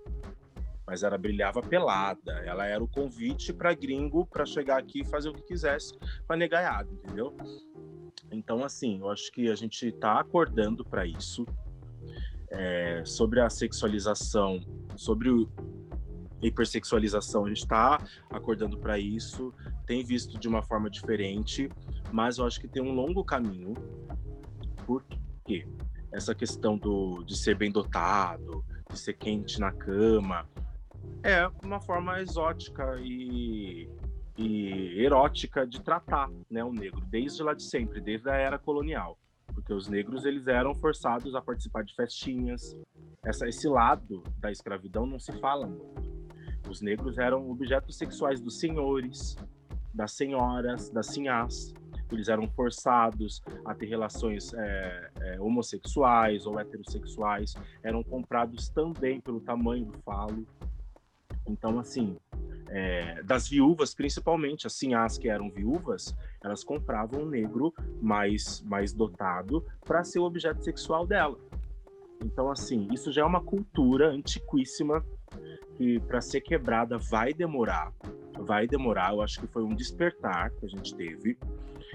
[0.90, 2.32] mas ela brilhava pelada.
[2.44, 6.36] Ela era o convite para gringo para chegar aqui e fazer o que quisesse para
[6.36, 7.38] negaiado, entendeu?
[8.32, 11.46] Então, assim, eu acho que a gente está acordando para isso.
[12.50, 14.60] É, sobre a sexualização,
[14.96, 15.48] sobre o
[16.42, 19.54] hipersexualização, a gente está acordando para isso,
[19.86, 21.70] tem visto de uma forma diferente,
[22.12, 23.76] mas eu acho que tem um longo caminho.
[24.88, 25.06] Por
[25.46, 25.68] quê?
[26.12, 30.50] Essa questão do, de ser bem dotado, de ser quente na cama,
[31.24, 33.90] é uma forma exótica e,
[34.38, 39.18] e erótica de tratar né, o negro, desde lá de sempre, desde a era colonial.
[39.54, 42.78] Porque os negros eles eram forçados a participar de festinhas.
[43.24, 46.10] Essa, esse lado da escravidão não se fala muito.
[46.70, 49.36] Os negros eram objetos sexuais dos senhores,
[49.94, 51.74] das senhoras, das sinhás.
[52.12, 59.42] eles eram forçados a ter relações é, é, homossexuais ou heterossexuais, eram comprados também pelo
[59.42, 60.46] tamanho do falo.
[61.50, 62.16] Então, assim,
[62.70, 68.94] é, das viúvas, principalmente, assim, as que eram viúvas, elas compravam um negro mais, mais
[68.94, 71.38] dotado para ser o objeto sexual dela.
[72.24, 75.04] Então, assim, isso já é uma cultura antiquíssima
[75.76, 77.92] que, para ser quebrada, vai demorar.
[78.38, 79.14] Vai demorar.
[79.14, 81.38] Eu acho que foi um despertar que a gente teve.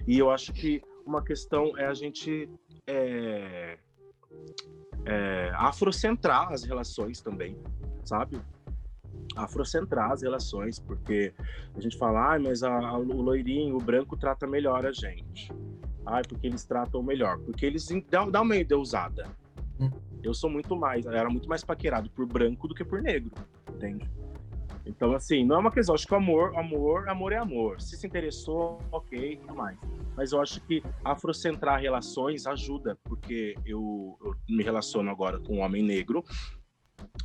[0.07, 2.48] E eu acho que uma questão é a gente
[2.86, 3.78] é,
[5.05, 7.57] é, afrocentrar as relações também,
[8.02, 8.40] sabe?
[9.37, 11.33] Afrocentrar as relações, porque
[11.75, 15.53] a gente fala, ah, mas a, a, o loirinho, o branco trata melhor a gente.
[16.07, 17.39] Ah, porque eles tratam melhor.
[17.39, 19.27] Porque eles dão, dão meio deusada.
[19.81, 19.91] Hum.
[20.23, 23.33] Eu sou muito mais, era muito mais paquerado por branco do que por negro,
[23.69, 24.09] entende?
[24.87, 25.95] Então, assim, não é uma questão.
[25.95, 27.81] Acho que o amor, amor, amor é amor.
[27.81, 29.79] Se se interessou, ok, tudo mais.
[30.15, 35.61] Mas eu acho que afrocentrar relações ajuda, porque eu, eu me relaciono agora com um
[35.61, 36.23] homem negro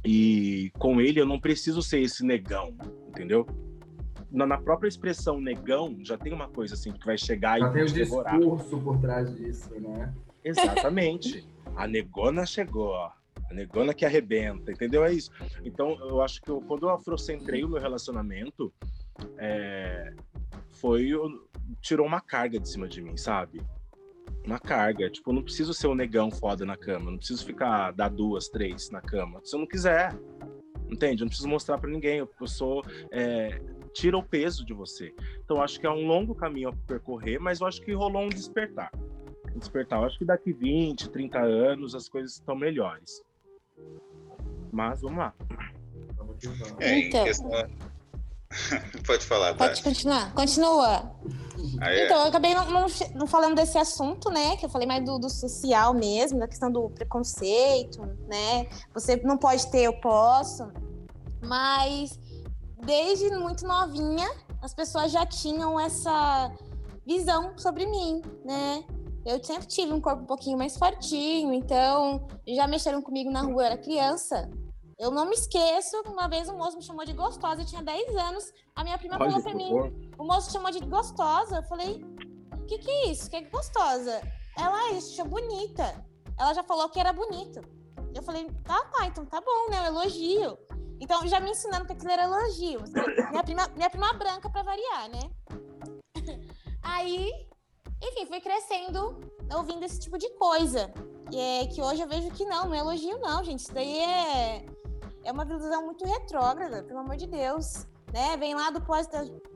[0.03, 2.75] e com ele eu não preciso ser esse negão,
[3.07, 3.45] entendeu?
[4.31, 7.73] Na, na própria expressão negão, já tem uma coisa assim que vai chegar já e
[7.73, 10.13] tem o discurso por trás disso, né?
[10.43, 11.47] Exatamente.
[11.75, 13.11] A negona chegou, ó.
[13.49, 15.03] A negona que arrebenta, entendeu?
[15.03, 15.31] É isso.
[15.63, 18.71] Então, eu acho que eu, quando eu afrocentrei o meu relacionamento,
[19.37, 20.13] é,
[20.69, 21.11] foi.
[21.81, 23.61] Tirou uma carga de cima de mim, sabe?
[24.49, 25.09] Uma carga.
[25.09, 28.49] Tipo, eu não preciso ser um negão foda na cama, não preciso ficar dar duas,
[28.49, 29.39] três na cama.
[29.43, 30.13] Se eu não quiser,
[30.89, 31.21] entende?
[31.21, 32.17] Eu não preciso mostrar para ninguém.
[32.17, 33.61] Eu sou é,
[33.93, 35.13] tira o peso de você.
[35.43, 38.29] Então acho que é um longo caminho a percorrer, mas eu acho que rolou um
[38.29, 38.91] despertar.
[39.55, 39.99] Um despertar.
[39.99, 43.23] Eu acho que daqui 20, 30 anos as coisas estão melhores.
[44.71, 45.33] Mas vamos lá.
[46.79, 47.49] É, então, questão...
[49.05, 50.33] Pode falar, Pode continuar.
[50.33, 51.11] Continua.
[51.79, 52.05] Ah, é?
[52.05, 54.57] Então, eu acabei não, não, não, falando desse assunto, né?
[54.57, 58.67] Que eu falei mais do, do, social mesmo, da questão do preconceito, né?
[58.93, 60.71] Você não pode ter, eu posso.
[61.43, 62.19] Mas
[62.85, 64.29] desde muito novinha,
[64.61, 66.51] as pessoas já tinham essa
[67.05, 68.83] visão sobre mim, né?
[69.25, 73.61] Eu sempre tive um corpo um pouquinho mais fortinho, então já mexeram comigo na rua,
[73.61, 74.49] eu era criança.
[74.99, 78.17] Eu não me esqueço, uma vez um moço me chamou de gostosa, eu tinha 10
[78.17, 79.71] anos, a minha prima falou pra mim,
[80.17, 82.03] o moço chamou de gostosa, eu falei,
[82.53, 83.27] o que que é isso?
[83.27, 84.21] O que é gostosa?
[84.57, 86.05] Ela, isso, achou bonita.
[86.37, 87.61] Ela já falou que era bonito.
[88.13, 90.57] Eu falei, tá, tá, então tá bom, né, um elogio.
[90.99, 92.81] Então, já me ensinando que aquilo era elogio.
[93.31, 95.31] Minha prima, minha prima branca pra variar, né?
[96.83, 97.31] Aí,
[98.03, 99.17] enfim, fui crescendo
[99.55, 100.93] ouvindo esse tipo de coisa.
[101.31, 103.61] E é que hoje eu vejo que não, não é elogio, não, gente.
[103.61, 104.65] Isso daí é
[105.29, 107.85] é uma visão muito retrógrada, pelo amor de Deus.
[108.11, 108.35] Né?
[108.37, 108.81] Vem lá do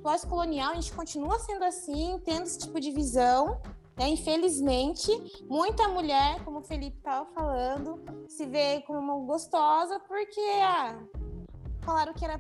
[0.04, 3.60] pós-colonial, a gente continua sendo assim, tendo esse tipo de visão.
[3.98, 4.10] Né?
[4.10, 5.12] Infelizmente,
[5.50, 10.96] muita mulher, como o Felipe estava falando, se vê como gostosa porque ah,
[11.82, 12.40] falaram que era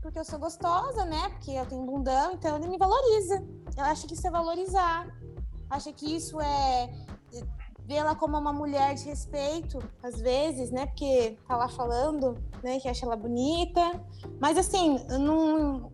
[0.00, 1.28] porque eu sou gostosa, né?
[1.28, 3.46] Porque eu tenho bundão, então ele me valoriza.
[3.76, 5.06] Eu acho que isso é valorizar.
[5.68, 6.90] Acho que isso é
[7.90, 10.86] vê-la como uma mulher de respeito, às vezes, né?
[10.86, 13.80] Porque tá lá falando, né, que acha ela bonita.
[14.40, 15.90] Mas assim, não,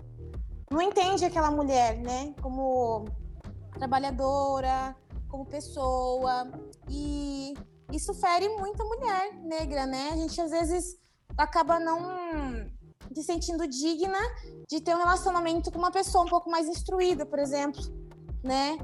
[0.71, 2.35] não entende aquela mulher, né?
[2.43, 3.07] Como
[3.73, 4.95] trabalhadora,
[5.31, 6.53] como pessoa.
[6.87, 7.55] E
[7.91, 10.11] isso fere muito a mulher negra, né?
[10.13, 10.99] A gente às vezes
[11.39, 11.99] acaba não
[13.15, 14.19] se sentindo digna
[14.69, 17.81] de ter um relacionamento com uma pessoa um pouco mais instruída, por exemplo,
[18.45, 18.77] né?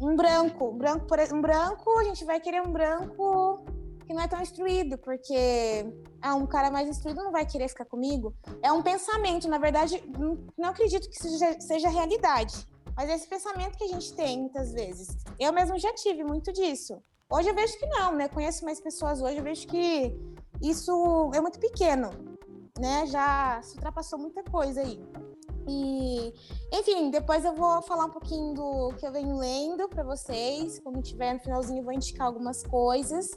[0.00, 3.64] Um branco, um branco, um branco, a gente vai querer um branco
[4.06, 5.86] que não é tão instruído, porque
[6.20, 8.34] ah, um cara mais instruído não vai querer ficar comigo.
[8.62, 10.02] É um pensamento, na verdade,
[10.58, 14.72] não, acredito que seja, seja realidade, mas é esse pensamento que a gente tem muitas
[14.72, 15.16] vezes.
[15.38, 17.00] Eu mesmo já tive muito disso.
[17.30, 18.26] Hoje eu vejo que não, né?
[18.26, 20.18] Conheço mais pessoas hoje, eu vejo que
[20.60, 22.10] isso é muito pequeno,
[22.78, 23.06] né?
[23.06, 25.00] Já se ultrapassou muita coisa aí.
[25.70, 26.34] E,
[26.72, 30.80] enfim, depois eu vou falar um pouquinho do que eu venho lendo para vocês.
[30.80, 33.30] Quando tiver no finalzinho, eu vou indicar algumas coisas.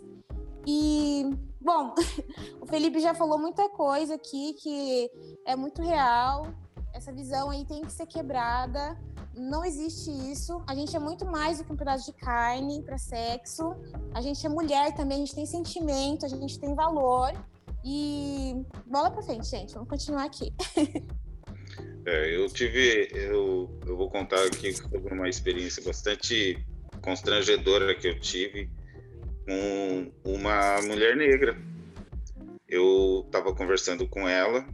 [0.66, 1.30] E,
[1.62, 1.94] bom,
[2.60, 5.12] o Felipe já falou muita coisa aqui que
[5.46, 6.48] é muito real.
[6.92, 9.00] Essa visão aí tem que ser quebrada.
[9.36, 10.64] Não existe isso.
[10.68, 13.76] A gente é muito mais do que um pedaço de carne para sexo.
[14.12, 17.32] A gente é mulher também, a gente tem sentimento, a gente tem valor.
[17.86, 19.74] E bola para frente, gente.
[19.76, 20.52] Vamos continuar aqui.
[22.06, 26.58] É, eu tive, eu, eu vou contar aqui sobre uma experiência bastante
[27.02, 28.70] constrangedora que eu tive
[29.46, 31.58] com uma mulher negra.
[32.68, 34.68] Eu estava conversando com ela,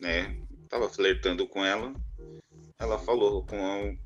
[0.00, 0.36] né?
[0.68, 1.92] Tava flertando com ela.
[2.78, 3.96] Ela falou com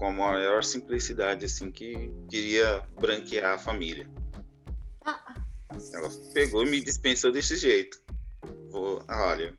[0.00, 4.08] com a maior simplicidade, assim, que queria branquear a família.
[5.04, 5.34] Ah.
[5.92, 8.00] Ela pegou e me dispensou desse jeito.
[8.70, 9.54] Vou, olha,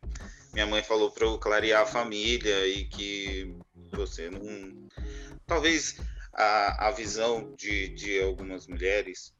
[0.54, 3.56] minha mãe falou para eu clarear a família e que
[3.92, 4.88] você não.
[5.46, 5.98] Talvez
[6.34, 9.34] a, a visão de, de algumas mulheres,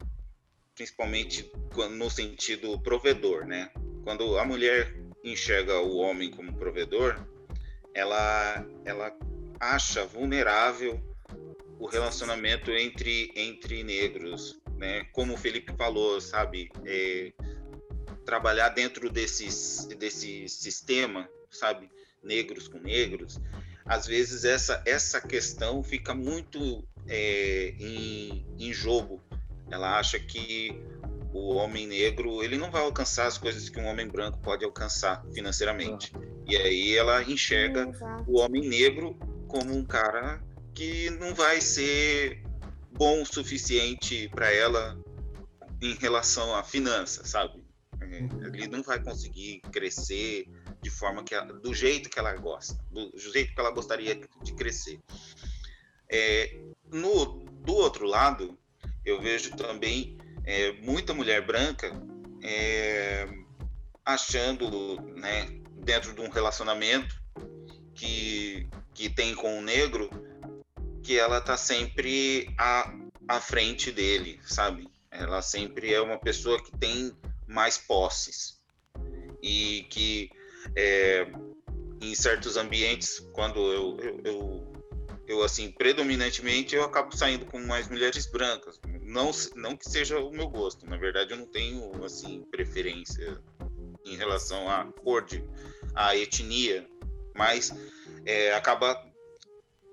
[0.76, 1.52] principalmente
[1.92, 3.72] no sentido provedor, né?
[4.04, 7.20] Quando a mulher enxerga o homem como provedor,
[7.94, 9.14] ela, ela
[9.60, 11.00] acha vulnerável
[11.80, 15.06] o relacionamento entre, entre negros, né?
[15.12, 16.72] Como o Felipe falou, sabe?
[16.86, 17.34] É,
[18.26, 21.90] trabalhar dentro desses, desse sistema, sabe?
[22.24, 23.40] Negros com negros,
[23.86, 29.22] às vezes essa, essa questão fica muito é, em, em jogo.
[29.70, 30.76] Ela acha que
[31.34, 35.26] o homem negro ele não vai alcançar as coisas que um homem branco pode alcançar
[35.34, 36.14] financeiramente.
[36.48, 37.92] E aí ela enxerga
[38.28, 39.18] o homem negro
[39.48, 40.42] como um cara
[40.74, 42.42] que não vai ser
[42.94, 44.98] bom o suficiente para ela
[45.82, 47.61] em relação à finança, sabe?
[48.54, 50.48] Ele não vai conseguir crescer
[50.82, 54.54] de forma que ela, do jeito que ela gosta, do jeito que ela gostaria de
[54.54, 55.00] crescer.
[56.10, 56.60] É,
[56.92, 58.58] no do outro lado,
[59.06, 61.92] eu vejo também é, muita mulher branca
[62.44, 63.28] é,
[64.06, 65.48] achando, né,
[65.78, 67.22] dentro de um relacionamento
[67.94, 70.10] que, que tem com o negro,
[71.04, 72.94] que ela tá sempre à,
[73.28, 74.90] à frente dele, sabe?
[75.10, 77.12] Ela sempre é uma pessoa que tem
[77.52, 78.60] mais posses
[79.42, 80.30] e que
[80.76, 81.28] é,
[82.02, 84.74] em certos ambientes, quando eu, eu, eu,
[85.28, 88.80] eu, assim, predominantemente eu acabo saindo com mais mulheres brancas.
[89.02, 93.40] Não, não que seja o meu gosto, na verdade eu não tenho, assim, preferência
[94.06, 95.44] em relação à cor de,
[95.94, 96.88] à etnia,
[97.36, 97.74] mas
[98.26, 98.96] é, acaba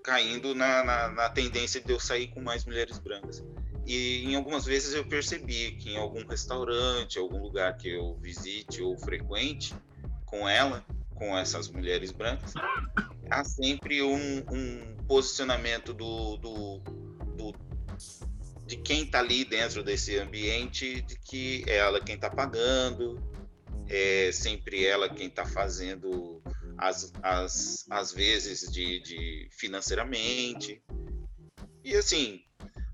[0.02, 3.44] caindo na, na, na tendência de eu sair com mais mulheres brancas.
[3.88, 8.82] E em algumas vezes eu percebi que em algum restaurante, algum lugar que eu visite
[8.82, 9.74] ou frequente
[10.26, 10.84] com ela,
[11.14, 12.52] com essas mulheres brancas,
[13.30, 16.78] há sempre um, um posicionamento do, do,
[17.34, 17.54] do,
[18.66, 23.18] de quem está ali dentro desse ambiente, de que é ela quem está pagando,
[23.88, 26.42] é sempre ela quem está fazendo
[26.76, 30.82] as, as, as vezes de, de financeiramente.
[31.82, 32.42] E assim,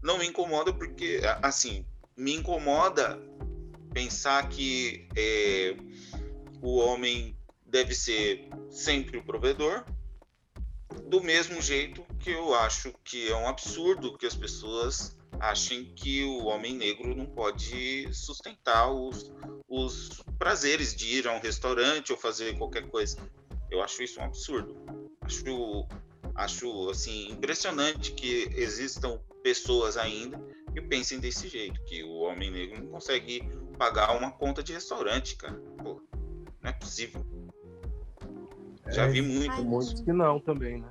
[0.04, 3.18] não me incomoda porque, assim, me incomoda
[3.94, 5.74] pensar que é,
[6.60, 7.34] o homem
[7.64, 9.82] deve ser sempre o provedor,
[11.06, 16.22] do mesmo jeito que eu acho que é um absurdo que as pessoas achem que
[16.22, 19.32] o homem negro não pode sustentar os,
[19.66, 23.16] os prazeres de ir a um restaurante ou fazer qualquer coisa.
[23.70, 24.76] Eu acho isso um absurdo.
[25.22, 25.88] Acho,
[26.34, 30.40] acho assim impressionante que existam pessoas ainda
[30.72, 35.36] que pensem desse jeito, que o homem negro não consegue pagar uma conta de restaurante,
[35.36, 35.54] cara.
[35.82, 36.00] Pô,
[36.60, 37.24] não é possível.
[38.90, 39.64] Já vi muito.
[39.64, 40.88] Muitos que não também, né?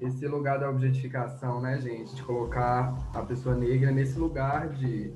[0.00, 2.14] Esse lugar da objetificação, né, gente?
[2.14, 5.12] De colocar a pessoa negra nesse lugar de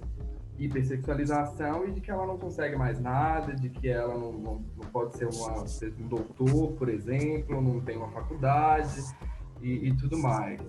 [0.58, 4.88] hipersexualização e de que ela não consegue mais nada, de que ela não, não, não
[4.92, 5.64] pode ser uma,
[5.98, 9.00] um doutor, por exemplo, não tem uma faculdade
[9.60, 10.60] e, e tudo mais.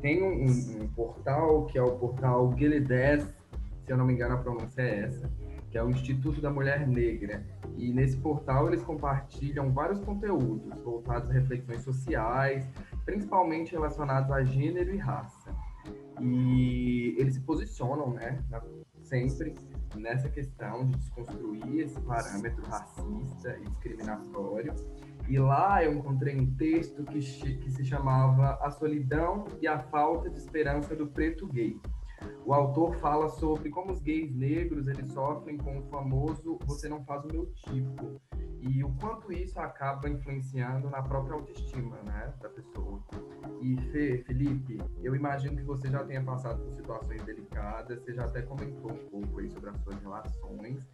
[0.00, 3.26] Tem um, um, portal que é o portal Guilherme
[3.88, 5.30] se eu não me engano a pronúncia é essa,
[5.70, 7.42] que é o Instituto da Mulher Negra.
[7.74, 12.68] E nesse portal eles compartilham vários conteúdos voltados a reflexões sociais,
[13.06, 15.54] principalmente relacionados a gênero e raça.
[16.20, 18.44] E eles se posicionam, né,
[19.08, 19.54] sempre
[19.96, 24.74] nessa questão de desconstruir esse parâmetro racista e discriminatório.
[25.28, 30.30] E lá eu encontrei um texto que, que se chamava A Solidão e a Falta
[30.30, 31.78] de Esperança do Preto Gay
[32.44, 37.04] o autor fala sobre como os gays negros eles sofrem com o famoso você não
[37.04, 38.20] faz o meu tipo
[38.60, 43.00] e o quanto isso acaba influenciando na própria autoestima né, da pessoa.
[43.60, 48.24] E Fê, Felipe, eu imagino que você já tenha passado por situações delicadas, você já
[48.24, 50.88] até comentou um pouco aí sobre as suas relações,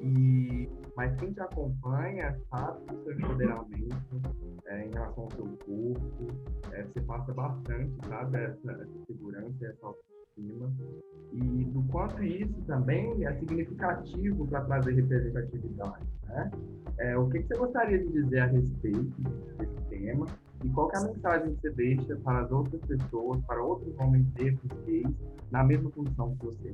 [0.00, 4.22] e, mas quem te acompanha sabe do seu empoderamento
[4.66, 6.26] é, em relação ao seu corpo,
[6.72, 13.24] é, você passa bastante, sabe, essa, essa segurança, essa autoestima e do quanto isso também
[13.24, 16.06] é significativo para trazer representatividade.
[16.26, 16.50] Né?
[16.98, 19.22] É, o que, que, você gostaria de dizer a respeito
[19.58, 20.26] desse tema
[20.64, 24.26] e qual é a mensagem que você deixa para as outras pessoas, para outros homens
[24.34, 25.14] negros gays,
[25.50, 26.72] na mesma condição que você?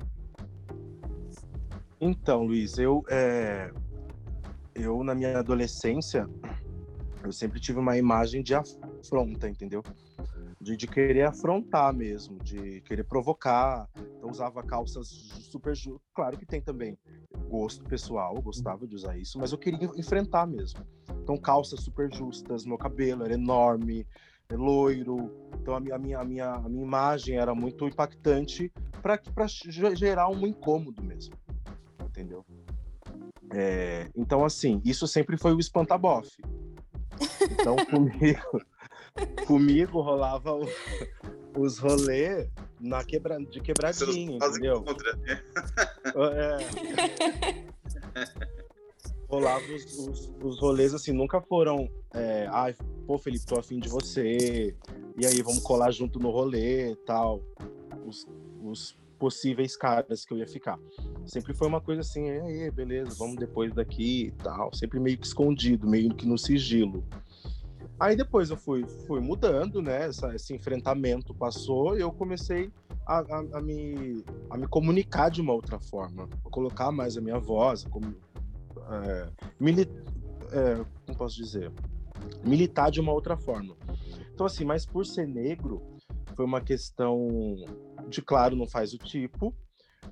[2.01, 3.73] Então, Luiz, eu, é,
[4.75, 6.29] eu na minha adolescência,
[7.25, 9.83] eu sempre tive uma imagem de afronta, entendeu?
[10.61, 13.89] De, de, querer afrontar mesmo, de querer provocar.
[14.17, 15.75] Então usava calças super.
[16.15, 16.99] Claro que tem também
[17.49, 20.81] gosto pessoal, eu gostava de usar isso, mas eu queria enfrentar mesmo.
[21.23, 24.07] Então calças super justas, meu cabelo era enorme,
[24.49, 25.31] é loiro.
[25.61, 30.29] Então a minha, a minha, a minha, a minha imagem era muito impactante para gerar
[30.29, 31.35] um incômodo mesmo.
[32.05, 32.45] Entendeu?
[33.53, 36.43] É, então, assim, isso sempre foi o espantabofe.
[37.51, 38.61] Então, comigo,
[39.47, 40.69] comigo rolava o,
[41.57, 42.49] os rolês
[42.81, 44.83] na quebra, de quebradinha, entendeu?
[44.83, 45.43] Contra, né?
[46.35, 46.59] é.
[49.29, 51.89] rolava os, os, os, rolês assim, nunca foram.
[52.15, 52.75] É, Ai,
[53.07, 54.77] pô, Felipe, tô afim de você.
[55.17, 57.43] E aí, vamos colar junto no rolê tal.
[58.07, 58.27] Os,
[58.63, 60.79] os possíveis caras que eu ia ficar.
[61.27, 64.73] Sempre foi uma coisa assim, aí, beleza, vamos depois daqui e tal.
[64.73, 67.05] Sempre meio que escondido, meio que no sigilo.
[68.01, 70.07] Aí depois eu fui, fui mudando, né?
[70.07, 72.71] Essa, esse enfrentamento passou e eu comecei
[73.05, 77.39] a, a, a, me, a me comunicar de uma outra forma, colocar mais a minha
[77.39, 78.15] voz, como,
[78.91, 79.83] é, mili,
[80.53, 81.73] é, como posso dizer,
[82.45, 83.77] militar de uma outra forma.
[84.33, 85.83] Então assim, mas por ser negro
[86.37, 87.57] foi uma questão
[88.09, 89.53] de claro não faz o tipo,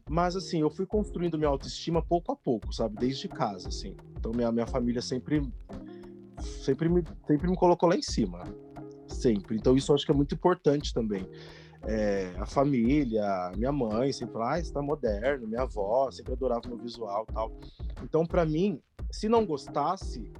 [0.08, 3.94] mas assim eu fui construindo minha autoestima pouco a pouco, sabe, desde casa, assim.
[4.18, 5.40] Então minha minha família sempre
[6.40, 8.44] sempre me, sempre me colocou lá em cima.
[9.08, 9.56] Sempre.
[9.56, 11.28] Então isso eu acho que é muito importante também.
[11.82, 17.24] É, a família, minha mãe sempre ah, está moderno, minha avó sempre adorava meu visual
[17.26, 17.52] tal.
[18.02, 18.80] Então, para mim,
[19.10, 20.32] se não gostasse,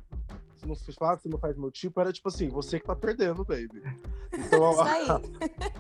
[0.57, 3.45] se não faz, se não faz meu tipo, era tipo assim, você que tá perdendo,
[3.45, 3.83] baby.
[4.37, 5.21] Então, a,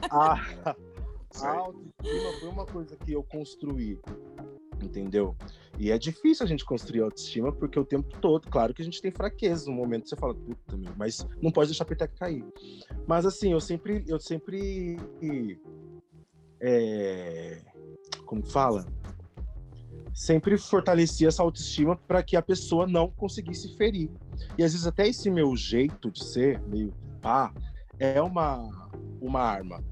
[0.09, 0.77] a,
[1.41, 3.99] a autoestima foi uma coisa que eu construí
[4.85, 5.37] entendeu?
[5.79, 9.01] E é difícil a gente construir autoestima porque o tempo todo, claro que a gente
[9.01, 12.45] tem fraqueza no momento você fala, puta, meu, mas não pode deixar a peteca cair.
[13.07, 14.99] Mas assim, eu sempre, eu sempre,
[16.61, 17.63] é,
[18.25, 18.87] como fala?
[20.15, 24.11] Sempre fortaleci essa autoestima para que a pessoa não conseguisse ferir.
[24.57, 27.53] E às vezes até esse meu jeito de ser, meio pá,
[27.99, 29.85] é uma, uma arma.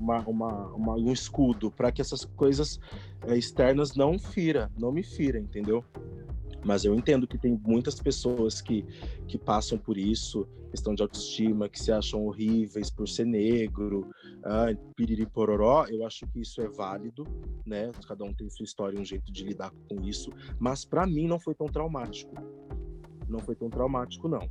[0.00, 2.80] Uma, uma, uma, um escudo para que essas coisas
[3.26, 5.84] é, externas não fira, não me fira, entendeu?
[6.64, 8.82] Mas eu entendo que tem muitas pessoas que,
[9.26, 14.10] que passam por isso, questão de autoestima, que se acham horríveis por ser negro,
[14.44, 15.86] ah, piriri pororó.
[15.88, 17.24] Eu acho que isso é válido,
[17.66, 17.90] né?
[18.06, 20.30] Cada um tem sua história, um jeito de lidar com isso.
[20.58, 22.34] Mas para mim não foi tão traumático.
[23.28, 24.48] Não foi tão traumático, não.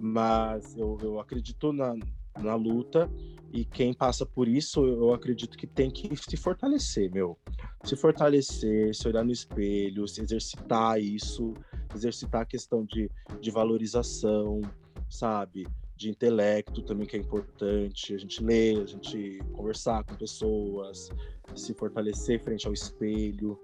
[0.00, 1.94] Mas eu, eu acredito na,
[2.38, 3.10] na luta
[3.52, 7.38] e quem passa por isso, eu acredito que tem que se fortalecer, meu.
[7.84, 11.54] Se fortalecer, se olhar no espelho, se exercitar isso,
[11.94, 14.60] exercitar a questão de, de valorização,
[15.08, 15.66] sabe?
[15.96, 18.14] De intelecto também, que é importante.
[18.14, 21.08] A gente ler, a gente conversar com pessoas,
[21.54, 23.58] se fortalecer frente ao espelho.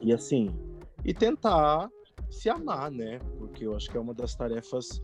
[0.00, 0.54] E assim,
[1.04, 1.90] e tentar
[2.30, 3.18] se amar, né?
[3.38, 5.02] Porque eu acho que é uma das tarefas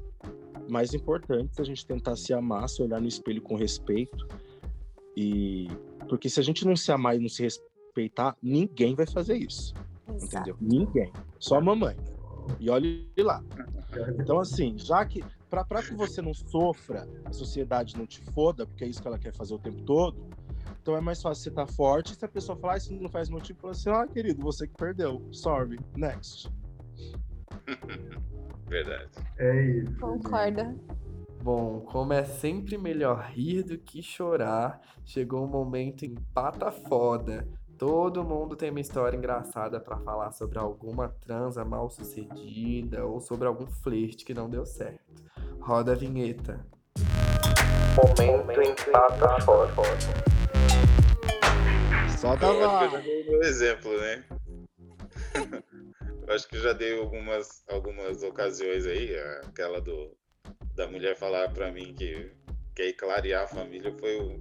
[0.69, 4.27] mais importante a gente tentar se amar, se olhar no espelho com respeito.
[5.17, 5.69] E
[6.09, 9.75] porque se a gente não se amar e não se respeitar, ninguém vai fazer isso.
[10.09, 10.51] Exato.
[10.51, 10.57] Entendeu?
[10.61, 11.13] Ninguém.
[11.39, 11.97] Só a mamãe.
[12.61, 13.43] E olhe lá.
[14.19, 15.25] Então, assim, já que.
[15.49, 19.19] para que você não sofra, a sociedade não te foda, porque é isso que ela
[19.19, 20.29] quer fazer o tempo todo.
[20.81, 22.15] Então é mais fácil você estar tá forte.
[22.15, 24.75] Se a pessoa falar, ah, isso não faz motivo, fala assim: ah, querido, você que
[24.75, 25.21] perdeu.
[25.33, 25.79] Sorry.
[25.97, 26.49] Next.
[28.69, 29.11] Verdade.
[29.39, 29.97] É isso.
[29.99, 30.75] Concorda.
[31.43, 36.73] Bom, como é sempre melhor rir do que chorar, chegou o um momento em pata
[36.73, 37.47] foda.
[37.79, 43.47] Todo mundo tem uma história engraçada para falar sobre alguma transa mal sucedida ou sobre
[43.47, 45.23] algum flerte que não deu certo.
[45.61, 46.67] Roda a vinheta.
[47.97, 49.73] Momento em pata foda.
[52.19, 52.87] Solta lá.
[52.87, 54.25] Eu exemplo, né?
[56.29, 60.17] acho que já dei algumas, algumas ocasiões aí, aquela do
[60.75, 62.31] da mulher falar para mim que
[62.75, 64.39] quer clarear a família foi,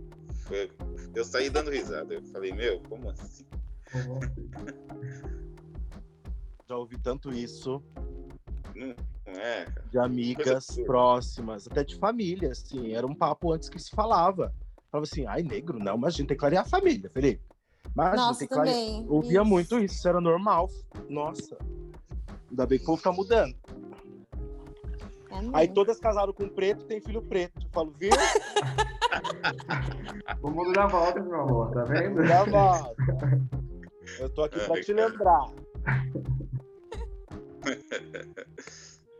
[0.47, 0.69] foi
[1.15, 2.13] eu saí dando risada.
[2.13, 3.45] Eu falei, meu, como assim?
[6.67, 7.81] Já ouvi tanto isso.
[8.75, 8.95] Não,
[9.27, 9.87] não é, cara.
[9.89, 12.93] De amigas próximas, até de família, assim.
[12.93, 14.53] Era um papo antes que se falava.
[14.91, 17.43] Falava assim, ai, negro, não, mas a gente tem que clarear a família, Felipe.
[17.95, 19.03] Mas Nossa, clarear.
[19.07, 19.45] Ouvia isso.
[19.45, 20.69] muito isso, isso era normal.
[21.09, 21.57] Nossa.
[22.49, 23.55] Ainda bem que o povo tá mudando.
[25.31, 27.61] É Aí todas casaram com preto, tem filho preto.
[27.63, 28.11] Eu falo, viu?
[30.41, 32.23] o mundo dá volta, meu amor, tá vendo?
[32.23, 32.95] Dá volta.
[34.19, 35.51] Eu tô aqui pra te lembrar.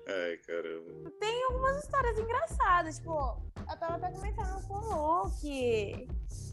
[0.08, 1.12] Ai, caramba.
[1.20, 6.08] Tem algumas histórias engraçadas, tipo, eu tava até comentando com o Lu que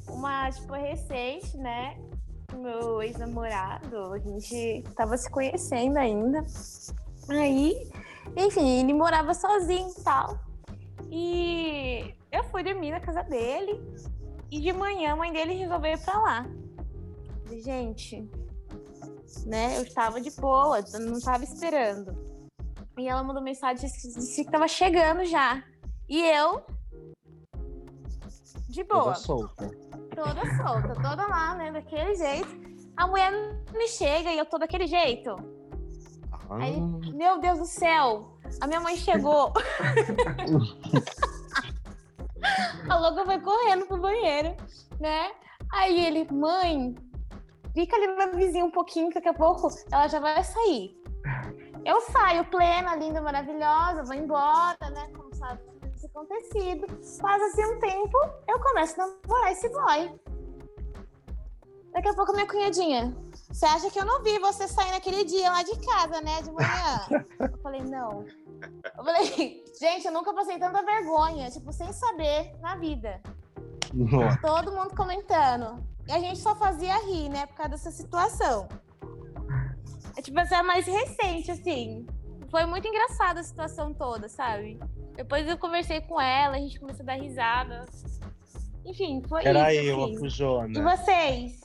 [0.08, 1.96] uma, tipo, recente, né?
[2.54, 6.44] Meu ex-namorado, a gente tava se conhecendo ainda.
[7.28, 7.90] Aí,
[8.36, 10.38] enfim, ele morava sozinho e tal.
[11.10, 13.80] E eu fui dormir na casa dele.
[14.50, 16.46] E de manhã a mãe dele resolveu ir pra lá.
[17.64, 18.28] Gente,
[19.46, 19.78] né?
[19.78, 22.16] Eu estava de boa, não estava esperando.
[22.98, 25.62] E ela mandou mensagem disse, que estava chegando já.
[26.06, 26.62] E eu
[28.72, 29.02] de boa.
[29.04, 29.70] Toda solta.
[30.14, 31.70] Toda solta, toda lá, né?
[31.70, 32.48] Daquele jeito.
[32.96, 33.30] A mulher
[33.72, 35.36] me chega e eu tô daquele jeito.
[36.50, 39.52] Aí, Ah, meu Deus do céu, a minha mãe chegou.
[42.88, 44.56] a louca foi correndo pro banheiro,
[45.00, 45.30] né?
[45.72, 46.94] Aí ele, mãe,
[47.74, 50.94] fica ali na vizinha um pouquinho, que daqui a pouco ela já vai sair.
[51.84, 55.10] Eu saio plena, linda, maravilhosa, vou embora, né?
[55.14, 55.60] Como sabe
[56.12, 56.86] acontecido.
[57.20, 60.20] Passa-se um tempo, eu começo a namorar esse boy.
[61.92, 63.14] Daqui a pouco minha cunhadinha,
[63.50, 66.40] você acha que eu não vi você sair naquele dia lá de casa, né?
[66.40, 67.26] De manhã?
[67.38, 68.24] Eu falei, não.
[68.96, 73.20] Eu falei, gente, eu nunca passei tanta vergonha, tipo, sem saber na vida.
[73.92, 74.38] nossa.
[74.40, 75.86] Todo mundo comentando.
[76.08, 77.46] E a gente só fazia rir, né?
[77.46, 78.68] Por causa dessa situação.
[80.16, 82.06] É tipo, essa é mais recente, assim.
[82.50, 84.80] Foi muito engraçada a situação toda, sabe?
[85.16, 87.86] Depois eu conversei com ela, a gente começou a dar risada.
[88.84, 89.84] Enfim, foi Era isso.
[89.84, 90.14] eu, a assim.
[90.14, 90.96] E Fujona.
[90.96, 91.60] vocês?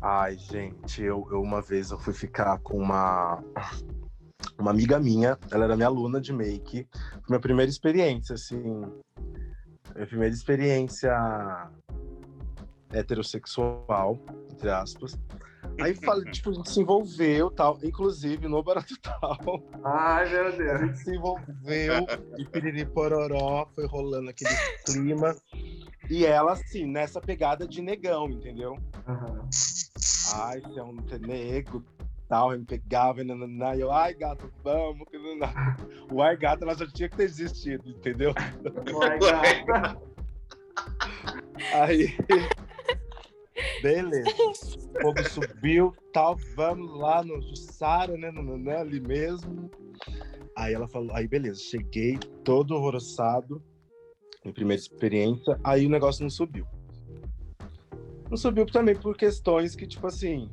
[0.00, 3.42] Ai, gente, eu, eu uma vez eu fui ficar com uma
[4.58, 6.86] uma amiga minha, ela era minha aluna de make.
[6.92, 8.62] Foi minha primeira experiência, assim.
[9.94, 11.70] Minha primeira experiência
[12.92, 14.18] heterossexual,
[14.50, 15.18] entre aspas.
[15.80, 19.62] Aí falei, tipo, a gente se envolveu tal, inclusive no Barato Tal.
[19.84, 20.80] Ai, meu A Deus.
[20.80, 22.06] gente se envolveu
[22.38, 24.54] e piriri pororó, foi rolando aquele
[24.84, 25.34] clima.
[26.08, 28.76] E ela, assim, nessa pegada de negão, entendeu?
[29.08, 29.48] Aham.
[30.34, 31.84] Ai, você é um nego,
[32.28, 33.24] tal, ele me pegava, e
[33.76, 35.06] e eu, ai, gato, vamos.
[36.10, 38.32] O ai, gato, ela já tinha que ter existido, entendeu?
[39.02, 40.06] Ai, gata.
[41.72, 42.14] Aí,
[43.82, 44.28] beleza.
[44.30, 49.70] O fogo subiu, tal, vamos lá no Jussara, né, nananá, ali mesmo.
[50.56, 53.62] Aí ela falou, aí beleza, cheguei todo horroroçado,
[54.42, 56.66] minha primeira experiência, aí o negócio não subiu.
[58.30, 60.50] Não subiu também por questões que, tipo assim,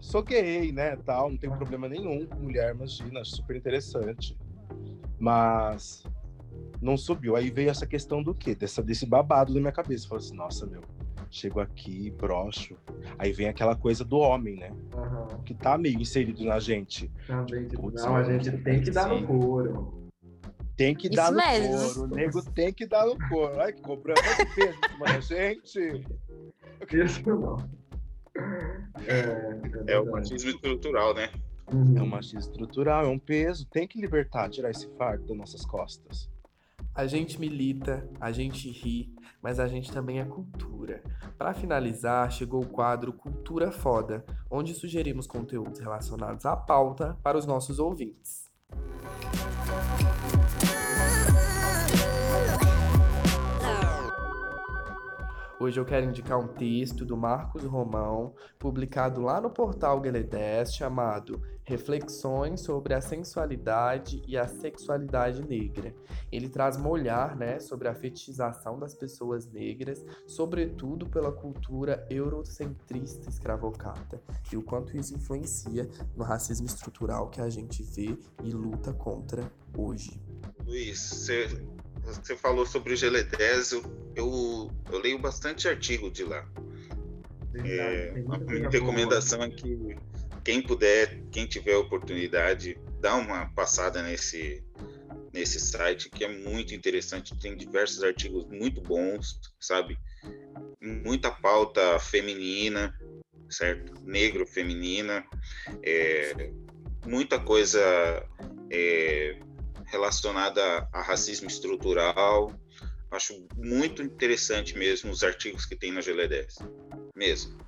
[0.00, 4.36] sou gay, né, tal, não tenho problema nenhum com mulher, imagina, acho super interessante.
[5.18, 6.04] Mas
[6.80, 7.36] não subiu.
[7.36, 8.54] Aí veio essa questão do quê?
[8.54, 10.06] Dessa, desse babado na minha cabeça.
[10.06, 10.82] Falei assim, nossa, meu,
[11.30, 12.76] chego aqui, broxo.
[13.18, 14.72] Aí vem aquela coisa do homem, né?
[14.94, 15.42] Aham.
[15.44, 17.10] Que tá meio inserido na gente.
[17.26, 19.26] Também, tipo, Putz, não, a mano, gente tem que dar no sim.
[19.26, 20.02] couro.
[20.76, 21.94] Tem que Isso dar no mesmo.
[21.94, 22.02] couro.
[22.02, 23.60] O nego tem que dar no couro.
[23.60, 24.20] Ai, que cobrando
[24.54, 26.04] peso em cima da gente.
[26.92, 27.56] Isso não.
[29.06, 29.20] É,
[29.86, 30.10] É o verdade.
[30.10, 31.30] machismo estrutural, né?
[31.72, 31.96] Uhum.
[31.98, 33.66] É um machismo estrutural, é um peso.
[33.66, 36.28] Tem que libertar, tirar esse fardo das nossas costas.
[36.94, 39.10] A gente milita, a gente ri,
[39.46, 41.00] mas a gente também é cultura.
[41.38, 47.46] Para finalizar, chegou o quadro Cultura Foda, onde sugerimos conteúdos relacionados à pauta para os
[47.46, 48.50] nossos ouvintes.
[55.60, 61.40] Hoje eu quero indicar um texto do Marcos Romão, publicado lá no portal Gueledés, chamado
[61.66, 65.92] Reflexões sobre a sensualidade e a sexualidade negra.
[66.30, 73.28] Ele traz um olhar né, sobre a fetichização das pessoas negras, sobretudo pela cultura eurocentrista
[73.28, 78.92] escravocrata, e o quanto isso influencia no racismo estrutural que a gente vê e luta
[78.92, 80.20] contra hoje.
[80.64, 81.48] Luiz, você,
[82.04, 83.82] você falou sobre o Geledés, eu,
[84.14, 86.46] eu, leio bastante artigo de lá.
[87.50, 89.96] Verdade, É, tem a muita minha coisa recomendação é que
[90.46, 94.62] quem puder, quem tiver oportunidade, dá uma passada nesse,
[95.32, 97.36] nesse site, que é muito interessante.
[97.36, 99.98] Tem diversos artigos muito bons, sabe?
[100.80, 102.96] Muita pauta feminina,
[103.50, 104.00] certo?
[104.04, 105.26] Negro, feminina,
[105.82, 106.52] é,
[107.04, 107.82] muita coisa
[108.70, 109.40] é,
[109.86, 112.54] relacionada a racismo estrutural.
[113.10, 116.54] Acho muito interessante mesmo os artigos que tem na GL10.
[117.16, 117.65] Mesmo.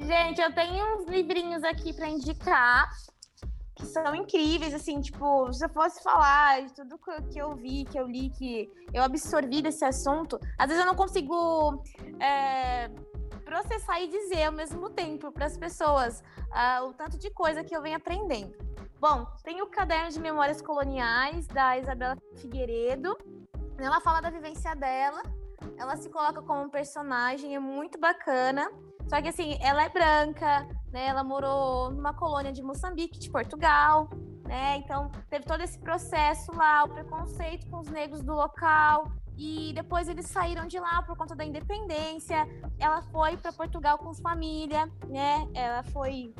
[0.00, 2.90] Gente, eu tenho uns livrinhos aqui pra indicar
[3.74, 6.98] que são incríveis, assim, tipo, se eu fosse falar de tudo
[7.30, 10.94] que eu- vi, que eu li, que eu absorvi desse assunto, às vezes eu não
[10.94, 11.82] consigo
[12.18, 12.88] é,
[13.44, 16.22] processar e dizer ao mesmo tempo para as pessoas
[16.52, 18.54] ah, o tanto de coisa que eu venho aprendendo.
[19.00, 23.16] Bom, tem o Caderno de Memórias Coloniais, da Isabela Figueiredo,
[23.78, 25.22] Ela fala da vivência dela,
[25.78, 28.70] ela se coloca como um personagem, é muito bacana.
[29.10, 31.08] Só que assim, ela é branca, né?
[31.08, 34.08] Ela morou numa colônia de Moçambique, de Portugal,
[34.44, 34.76] né?
[34.76, 39.10] Então teve todo esse processo lá, o preconceito com os negros do local.
[39.36, 42.46] E depois eles saíram de lá por conta da independência.
[42.78, 45.44] Ela foi para Portugal com família, né?
[45.54, 46.32] Ela foi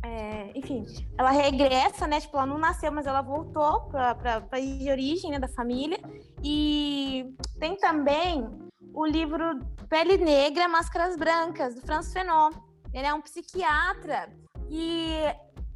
[0.00, 0.86] é, enfim,
[1.18, 2.20] ela regressa, né?
[2.20, 5.98] Tipo, ela não nasceu, mas ela voltou para o país de origem né, da família.
[6.44, 12.50] E tem também o livro Pele Negra, Máscaras Brancas, do François Fanon.
[12.92, 14.28] Ele é um psiquiatra
[14.68, 15.22] que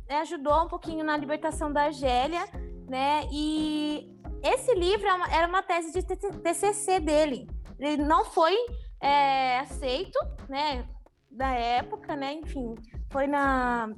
[0.08, 2.44] né, ajudou um pouquinho na libertação da Argélia,
[2.88, 3.26] né?
[3.30, 4.10] E
[4.42, 7.48] esse livro é era uma tese de TCC dele.
[7.78, 8.54] Ele não foi
[9.00, 10.86] é, aceito, né?
[11.30, 12.34] Da época, né?
[12.34, 12.74] Enfim,
[13.10, 13.88] foi na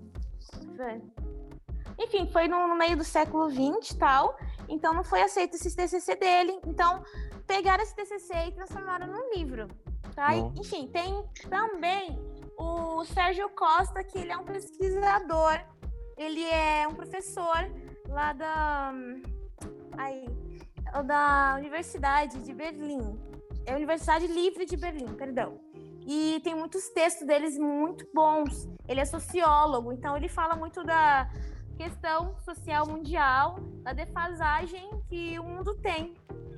[1.99, 4.37] enfim, foi no, no meio do século XX e tal,
[4.69, 6.59] então não foi aceito esse TCC dele.
[6.67, 7.03] Então,
[7.47, 9.69] pegaram esse TCC e transformaram num livro,
[10.15, 10.35] tá?
[10.35, 12.19] Enfim, tem também
[12.59, 15.61] o Sérgio Costa, que ele é um pesquisador,
[16.17, 17.71] ele é um professor
[18.09, 18.93] lá da...
[19.97, 20.27] Aí,
[21.03, 23.19] da Universidade de Berlim.
[23.67, 25.61] É a Universidade Livre de Berlim, perdão.
[26.07, 28.69] E tem muitos textos deles muito bons.
[28.87, 31.29] Ele é sociólogo, então ele fala muito da
[31.77, 36.15] questão social mundial, da defasagem que o mundo tem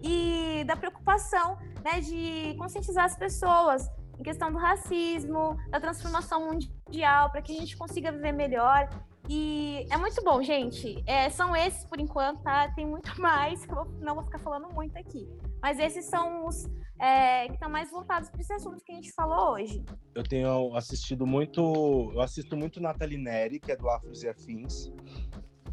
[0.06, 7.30] e da preocupação né, de conscientizar as pessoas em questão do racismo, da transformação mundial,
[7.30, 8.88] para que a gente consiga viver melhor.
[9.28, 11.02] E é muito bom, gente.
[11.06, 12.68] É, são esses por enquanto, tá?
[12.72, 15.28] Tem muito mais, que eu não vou ficar falando muito aqui.
[15.60, 16.66] Mas esses são os
[17.00, 19.84] é, que estão mais voltados para esse assunto que a gente falou hoje.
[20.14, 24.92] Eu tenho assistido muito, eu assisto muito Nathalie Neri, que é do Afros e Afins.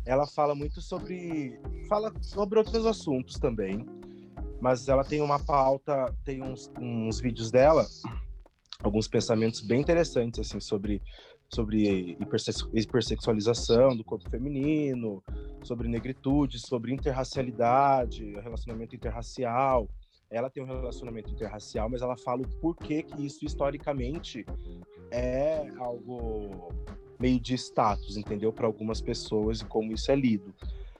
[0.06, 1.58] Ela fala muito sobre,
[1.88, 3.86] fala sobre outros assuntos também,
[4.64, 7.86] mas ela tem uma pauta, tem uns, uns vídeos dela,
[8.82, 11.02] alguns pensamentos bem interessantes assim sobre
[11.50, 12.18] sobre
[12.74, 15.22] hipersexualização do corpo feminino,
[15.62, 19.88] sobre negritude, sobre interracialidade, relacionamento interracial
[20.34, 24.44] ela tem um relacionamento interracial, mas ela fala o porquê que isso historicamente
[25.12, 26.74] é algo
[27.20, 28.52] meio de status, entendeu?
[28.52, 30.52] Para algumas pessoas e como isso é lido.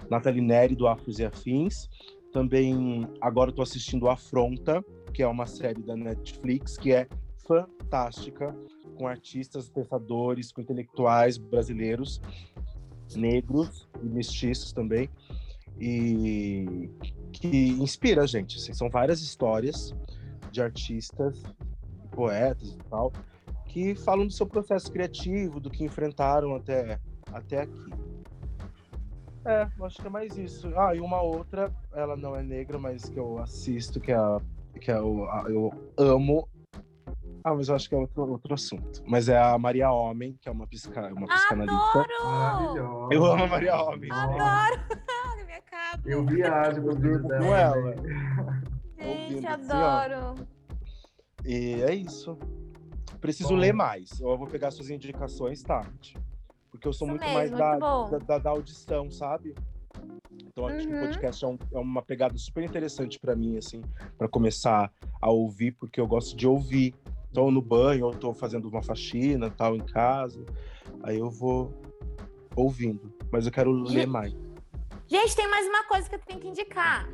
[0.08, 1.90] Nathalie Neri, do Afros e Afins.
[2.34, 7.08] Também, agora estou assistindo Afronta, que é uma série da Netflix, que é
[7.48, 8.56] fantástica,
[8.98, 12.20] com artistas, pensadores, com intelectuais brasileiros,
[13.16, 15.10] negros e mestiços também
[15.80, 16.90] e
[17.32, 18.58] que inspira a gente.
[18.58, 19.94] Assim, são várias histórias
[20.52, 21.44] de artistas,
[22.12, 23.12] poetas e tal,
[23.68, 27.00] que falam do seu processo criativo, do que enfrentaram até,
[27.32, 27.92] até aqui.
[29.46, 30.72] É, acho que é mais isso.
[30.78, 34.40] Ah, e uma outra, ela não é negra, mas que eu assisto, que é a,
[34.80, 36.48] que é o, a, eu amo.
[37.44, 39.04] Ah, mas eu acho que é outro, outro assunto.
[39.06, 42.06] Mas é a Maria Homem, que é uma, pisca, uma psicanalista.
[42.22, 43.10] Adoro!
[43.12, 44.10] Eu amo a Maria Homem.
[44.12, 44.82] Adoro!
[46.06, 47.96] Eu viajo com durmo com ela.
[47.96, 50.48] Gente, Ouvindo, assim, adoro.
[51.46, 52.38] E é isso.
[53.22, 53.56] Preciso Bom.
[53.56, 54.20] ler mais.
[54.20, 56.16] Eu vou pegar suas indicações tarde.
[56.74, 58.10] Porque eu sou Isso muito mesmo, mais muito da, bom.
[58.10, 59.54] da, da- da audição, sabe?
[60.48, 61.02] Então acho que o Uhum.
[61.06, 63.82] podcast é, um- é uma pegada super interessante pra mim, assim,
[64.18, 66.96] pra começar a ouvir, porque eu gosto de ouvir.
[67.30, 70.44] Então no banho, eu tô fazendo uma faxina, tal, em casa.
[71.04, 71.72] Aí eu vou
[72.56, 73.14] ouvindo.
[73.32, 74.36] Mas eu quero ler mais.
[75.08, 77.08] Gente, tem mais uma coisa que eu tenho que indicar.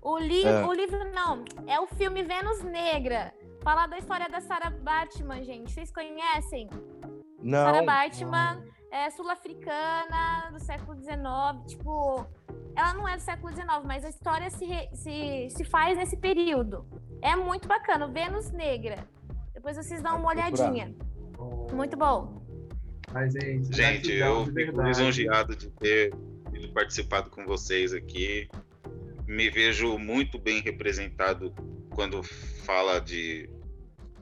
[0.00, 0.64] O, li É.
[0.64, 3.32] o livro não, é o filme Vênus Negra.
[3.62, 5.70] Fala da história da Sarah Batman, gente.
[5.72, 6.68] Vocês conhecem?
[7.42, 7.58] Não.
[7.64, 11.16] Sarah Batman é sul-africana do século XIX.
[11.66, 12.26] Tipo,
[12.74, 16.16] ela não é do século XIX, mas a história se, re- se, se faz nesse
[16.16, 16.86] período.
[17.22, 18.06] É muito bacana.
[18.08, 19.06] Vênus Negra.
[19.54, 20.94] Depois vocês dão uma olhadinha.
[21.72, 22.42] Muito bom.
[23.12, 26.14] Mas, gente, Gente, eu fico lisonjeado de ter
[26.74, 28.48] participado com vocês aqui.
[29.26, 31.52] Me vejo muito bem representado
[31.94, 33.48] quando fala de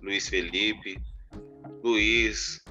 [0.02, 1.00] Luiz Felipe,
[1.82, 2.62] Luiz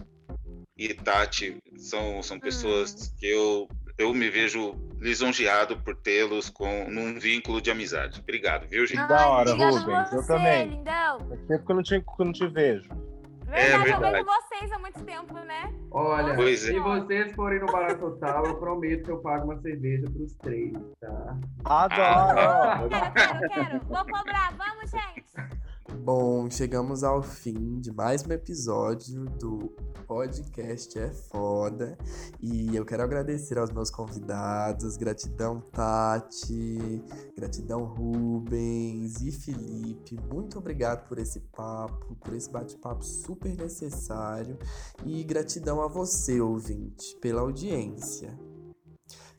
[0.77, 1.61] e Tati.
[1.77, 3.67] São, são pessoas que eu,
[3.97, 8.19] eu me vejo lisonjeado por tê-los com num vínculo de amizade.
[8.21, 9.05] Obrigado, viu, gente?
[9.07, 10.69] Da hora, Rubens, eu você, também.
[10.69, 11.19] lindão.
[11.27, 12.89] Faz tempo que eu não te, que eu não te vejo.
[13.45, 14.13] Verdade, eu verdade.
[14.13, 15.71] vejo vocês há muito tempo, né?
[15.91, 16.71] Olha, Pois é.
[16.71, 20.73] se vocês forem no Barato Total, eu prometo que eu pago uma cerveja pros três,
[20.99, 21.37] tá?
[21.65, 22.89] Adoro!
[22.89, 23.79] Quero, quero, quero.
[23.85, 24.53] Vou cobrar.
[24.57, 25.62] Vamos, gente.
[26.01, 29.69] Bom, chegamos ao fim de mais um episódio do
[30.07, 31.97] podcast É Foda.
[32.41, 37.01] E eu quero agradecer aos meus convidados, gratidão Tati,
[37.35, 40.19] gratidão Rubens e Felipe.
[40.31, 44.57] Muito obrigado por esse papo, por esse bate-papo super necessário.
[45.05, 48.37] E gratidão a você, ouvinte, pela audiência.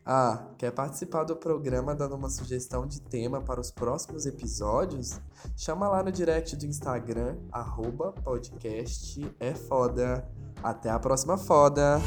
[0.07, 5.19] Ah, quer participar do programa dando uma sugestão de tema para os próximos episódios?
[5.57, 10.31] Chama lá no direct do Instagram, arroba podcast é foda.
[10.63, 11.99] Até a próxima foda!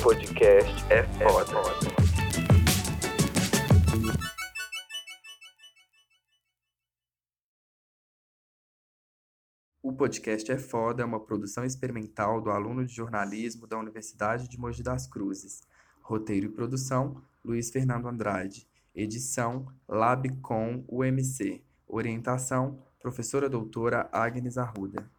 [0.00, 2.04] Podcast é foda.
[9.82, 14.56] O podcast é foda é uma produção experimental do aluno de jornalismo da Universidade de
[14.56, 15.62] Mogi das Cruzes.
[16.04, 18.68] Roteiro e produção, Luiz Fernando Andrade.
[18.94, 21.62] Edição, Labcom UMC.
[21.88, 25.10] Orientação, professora doutora Agnes Arruda.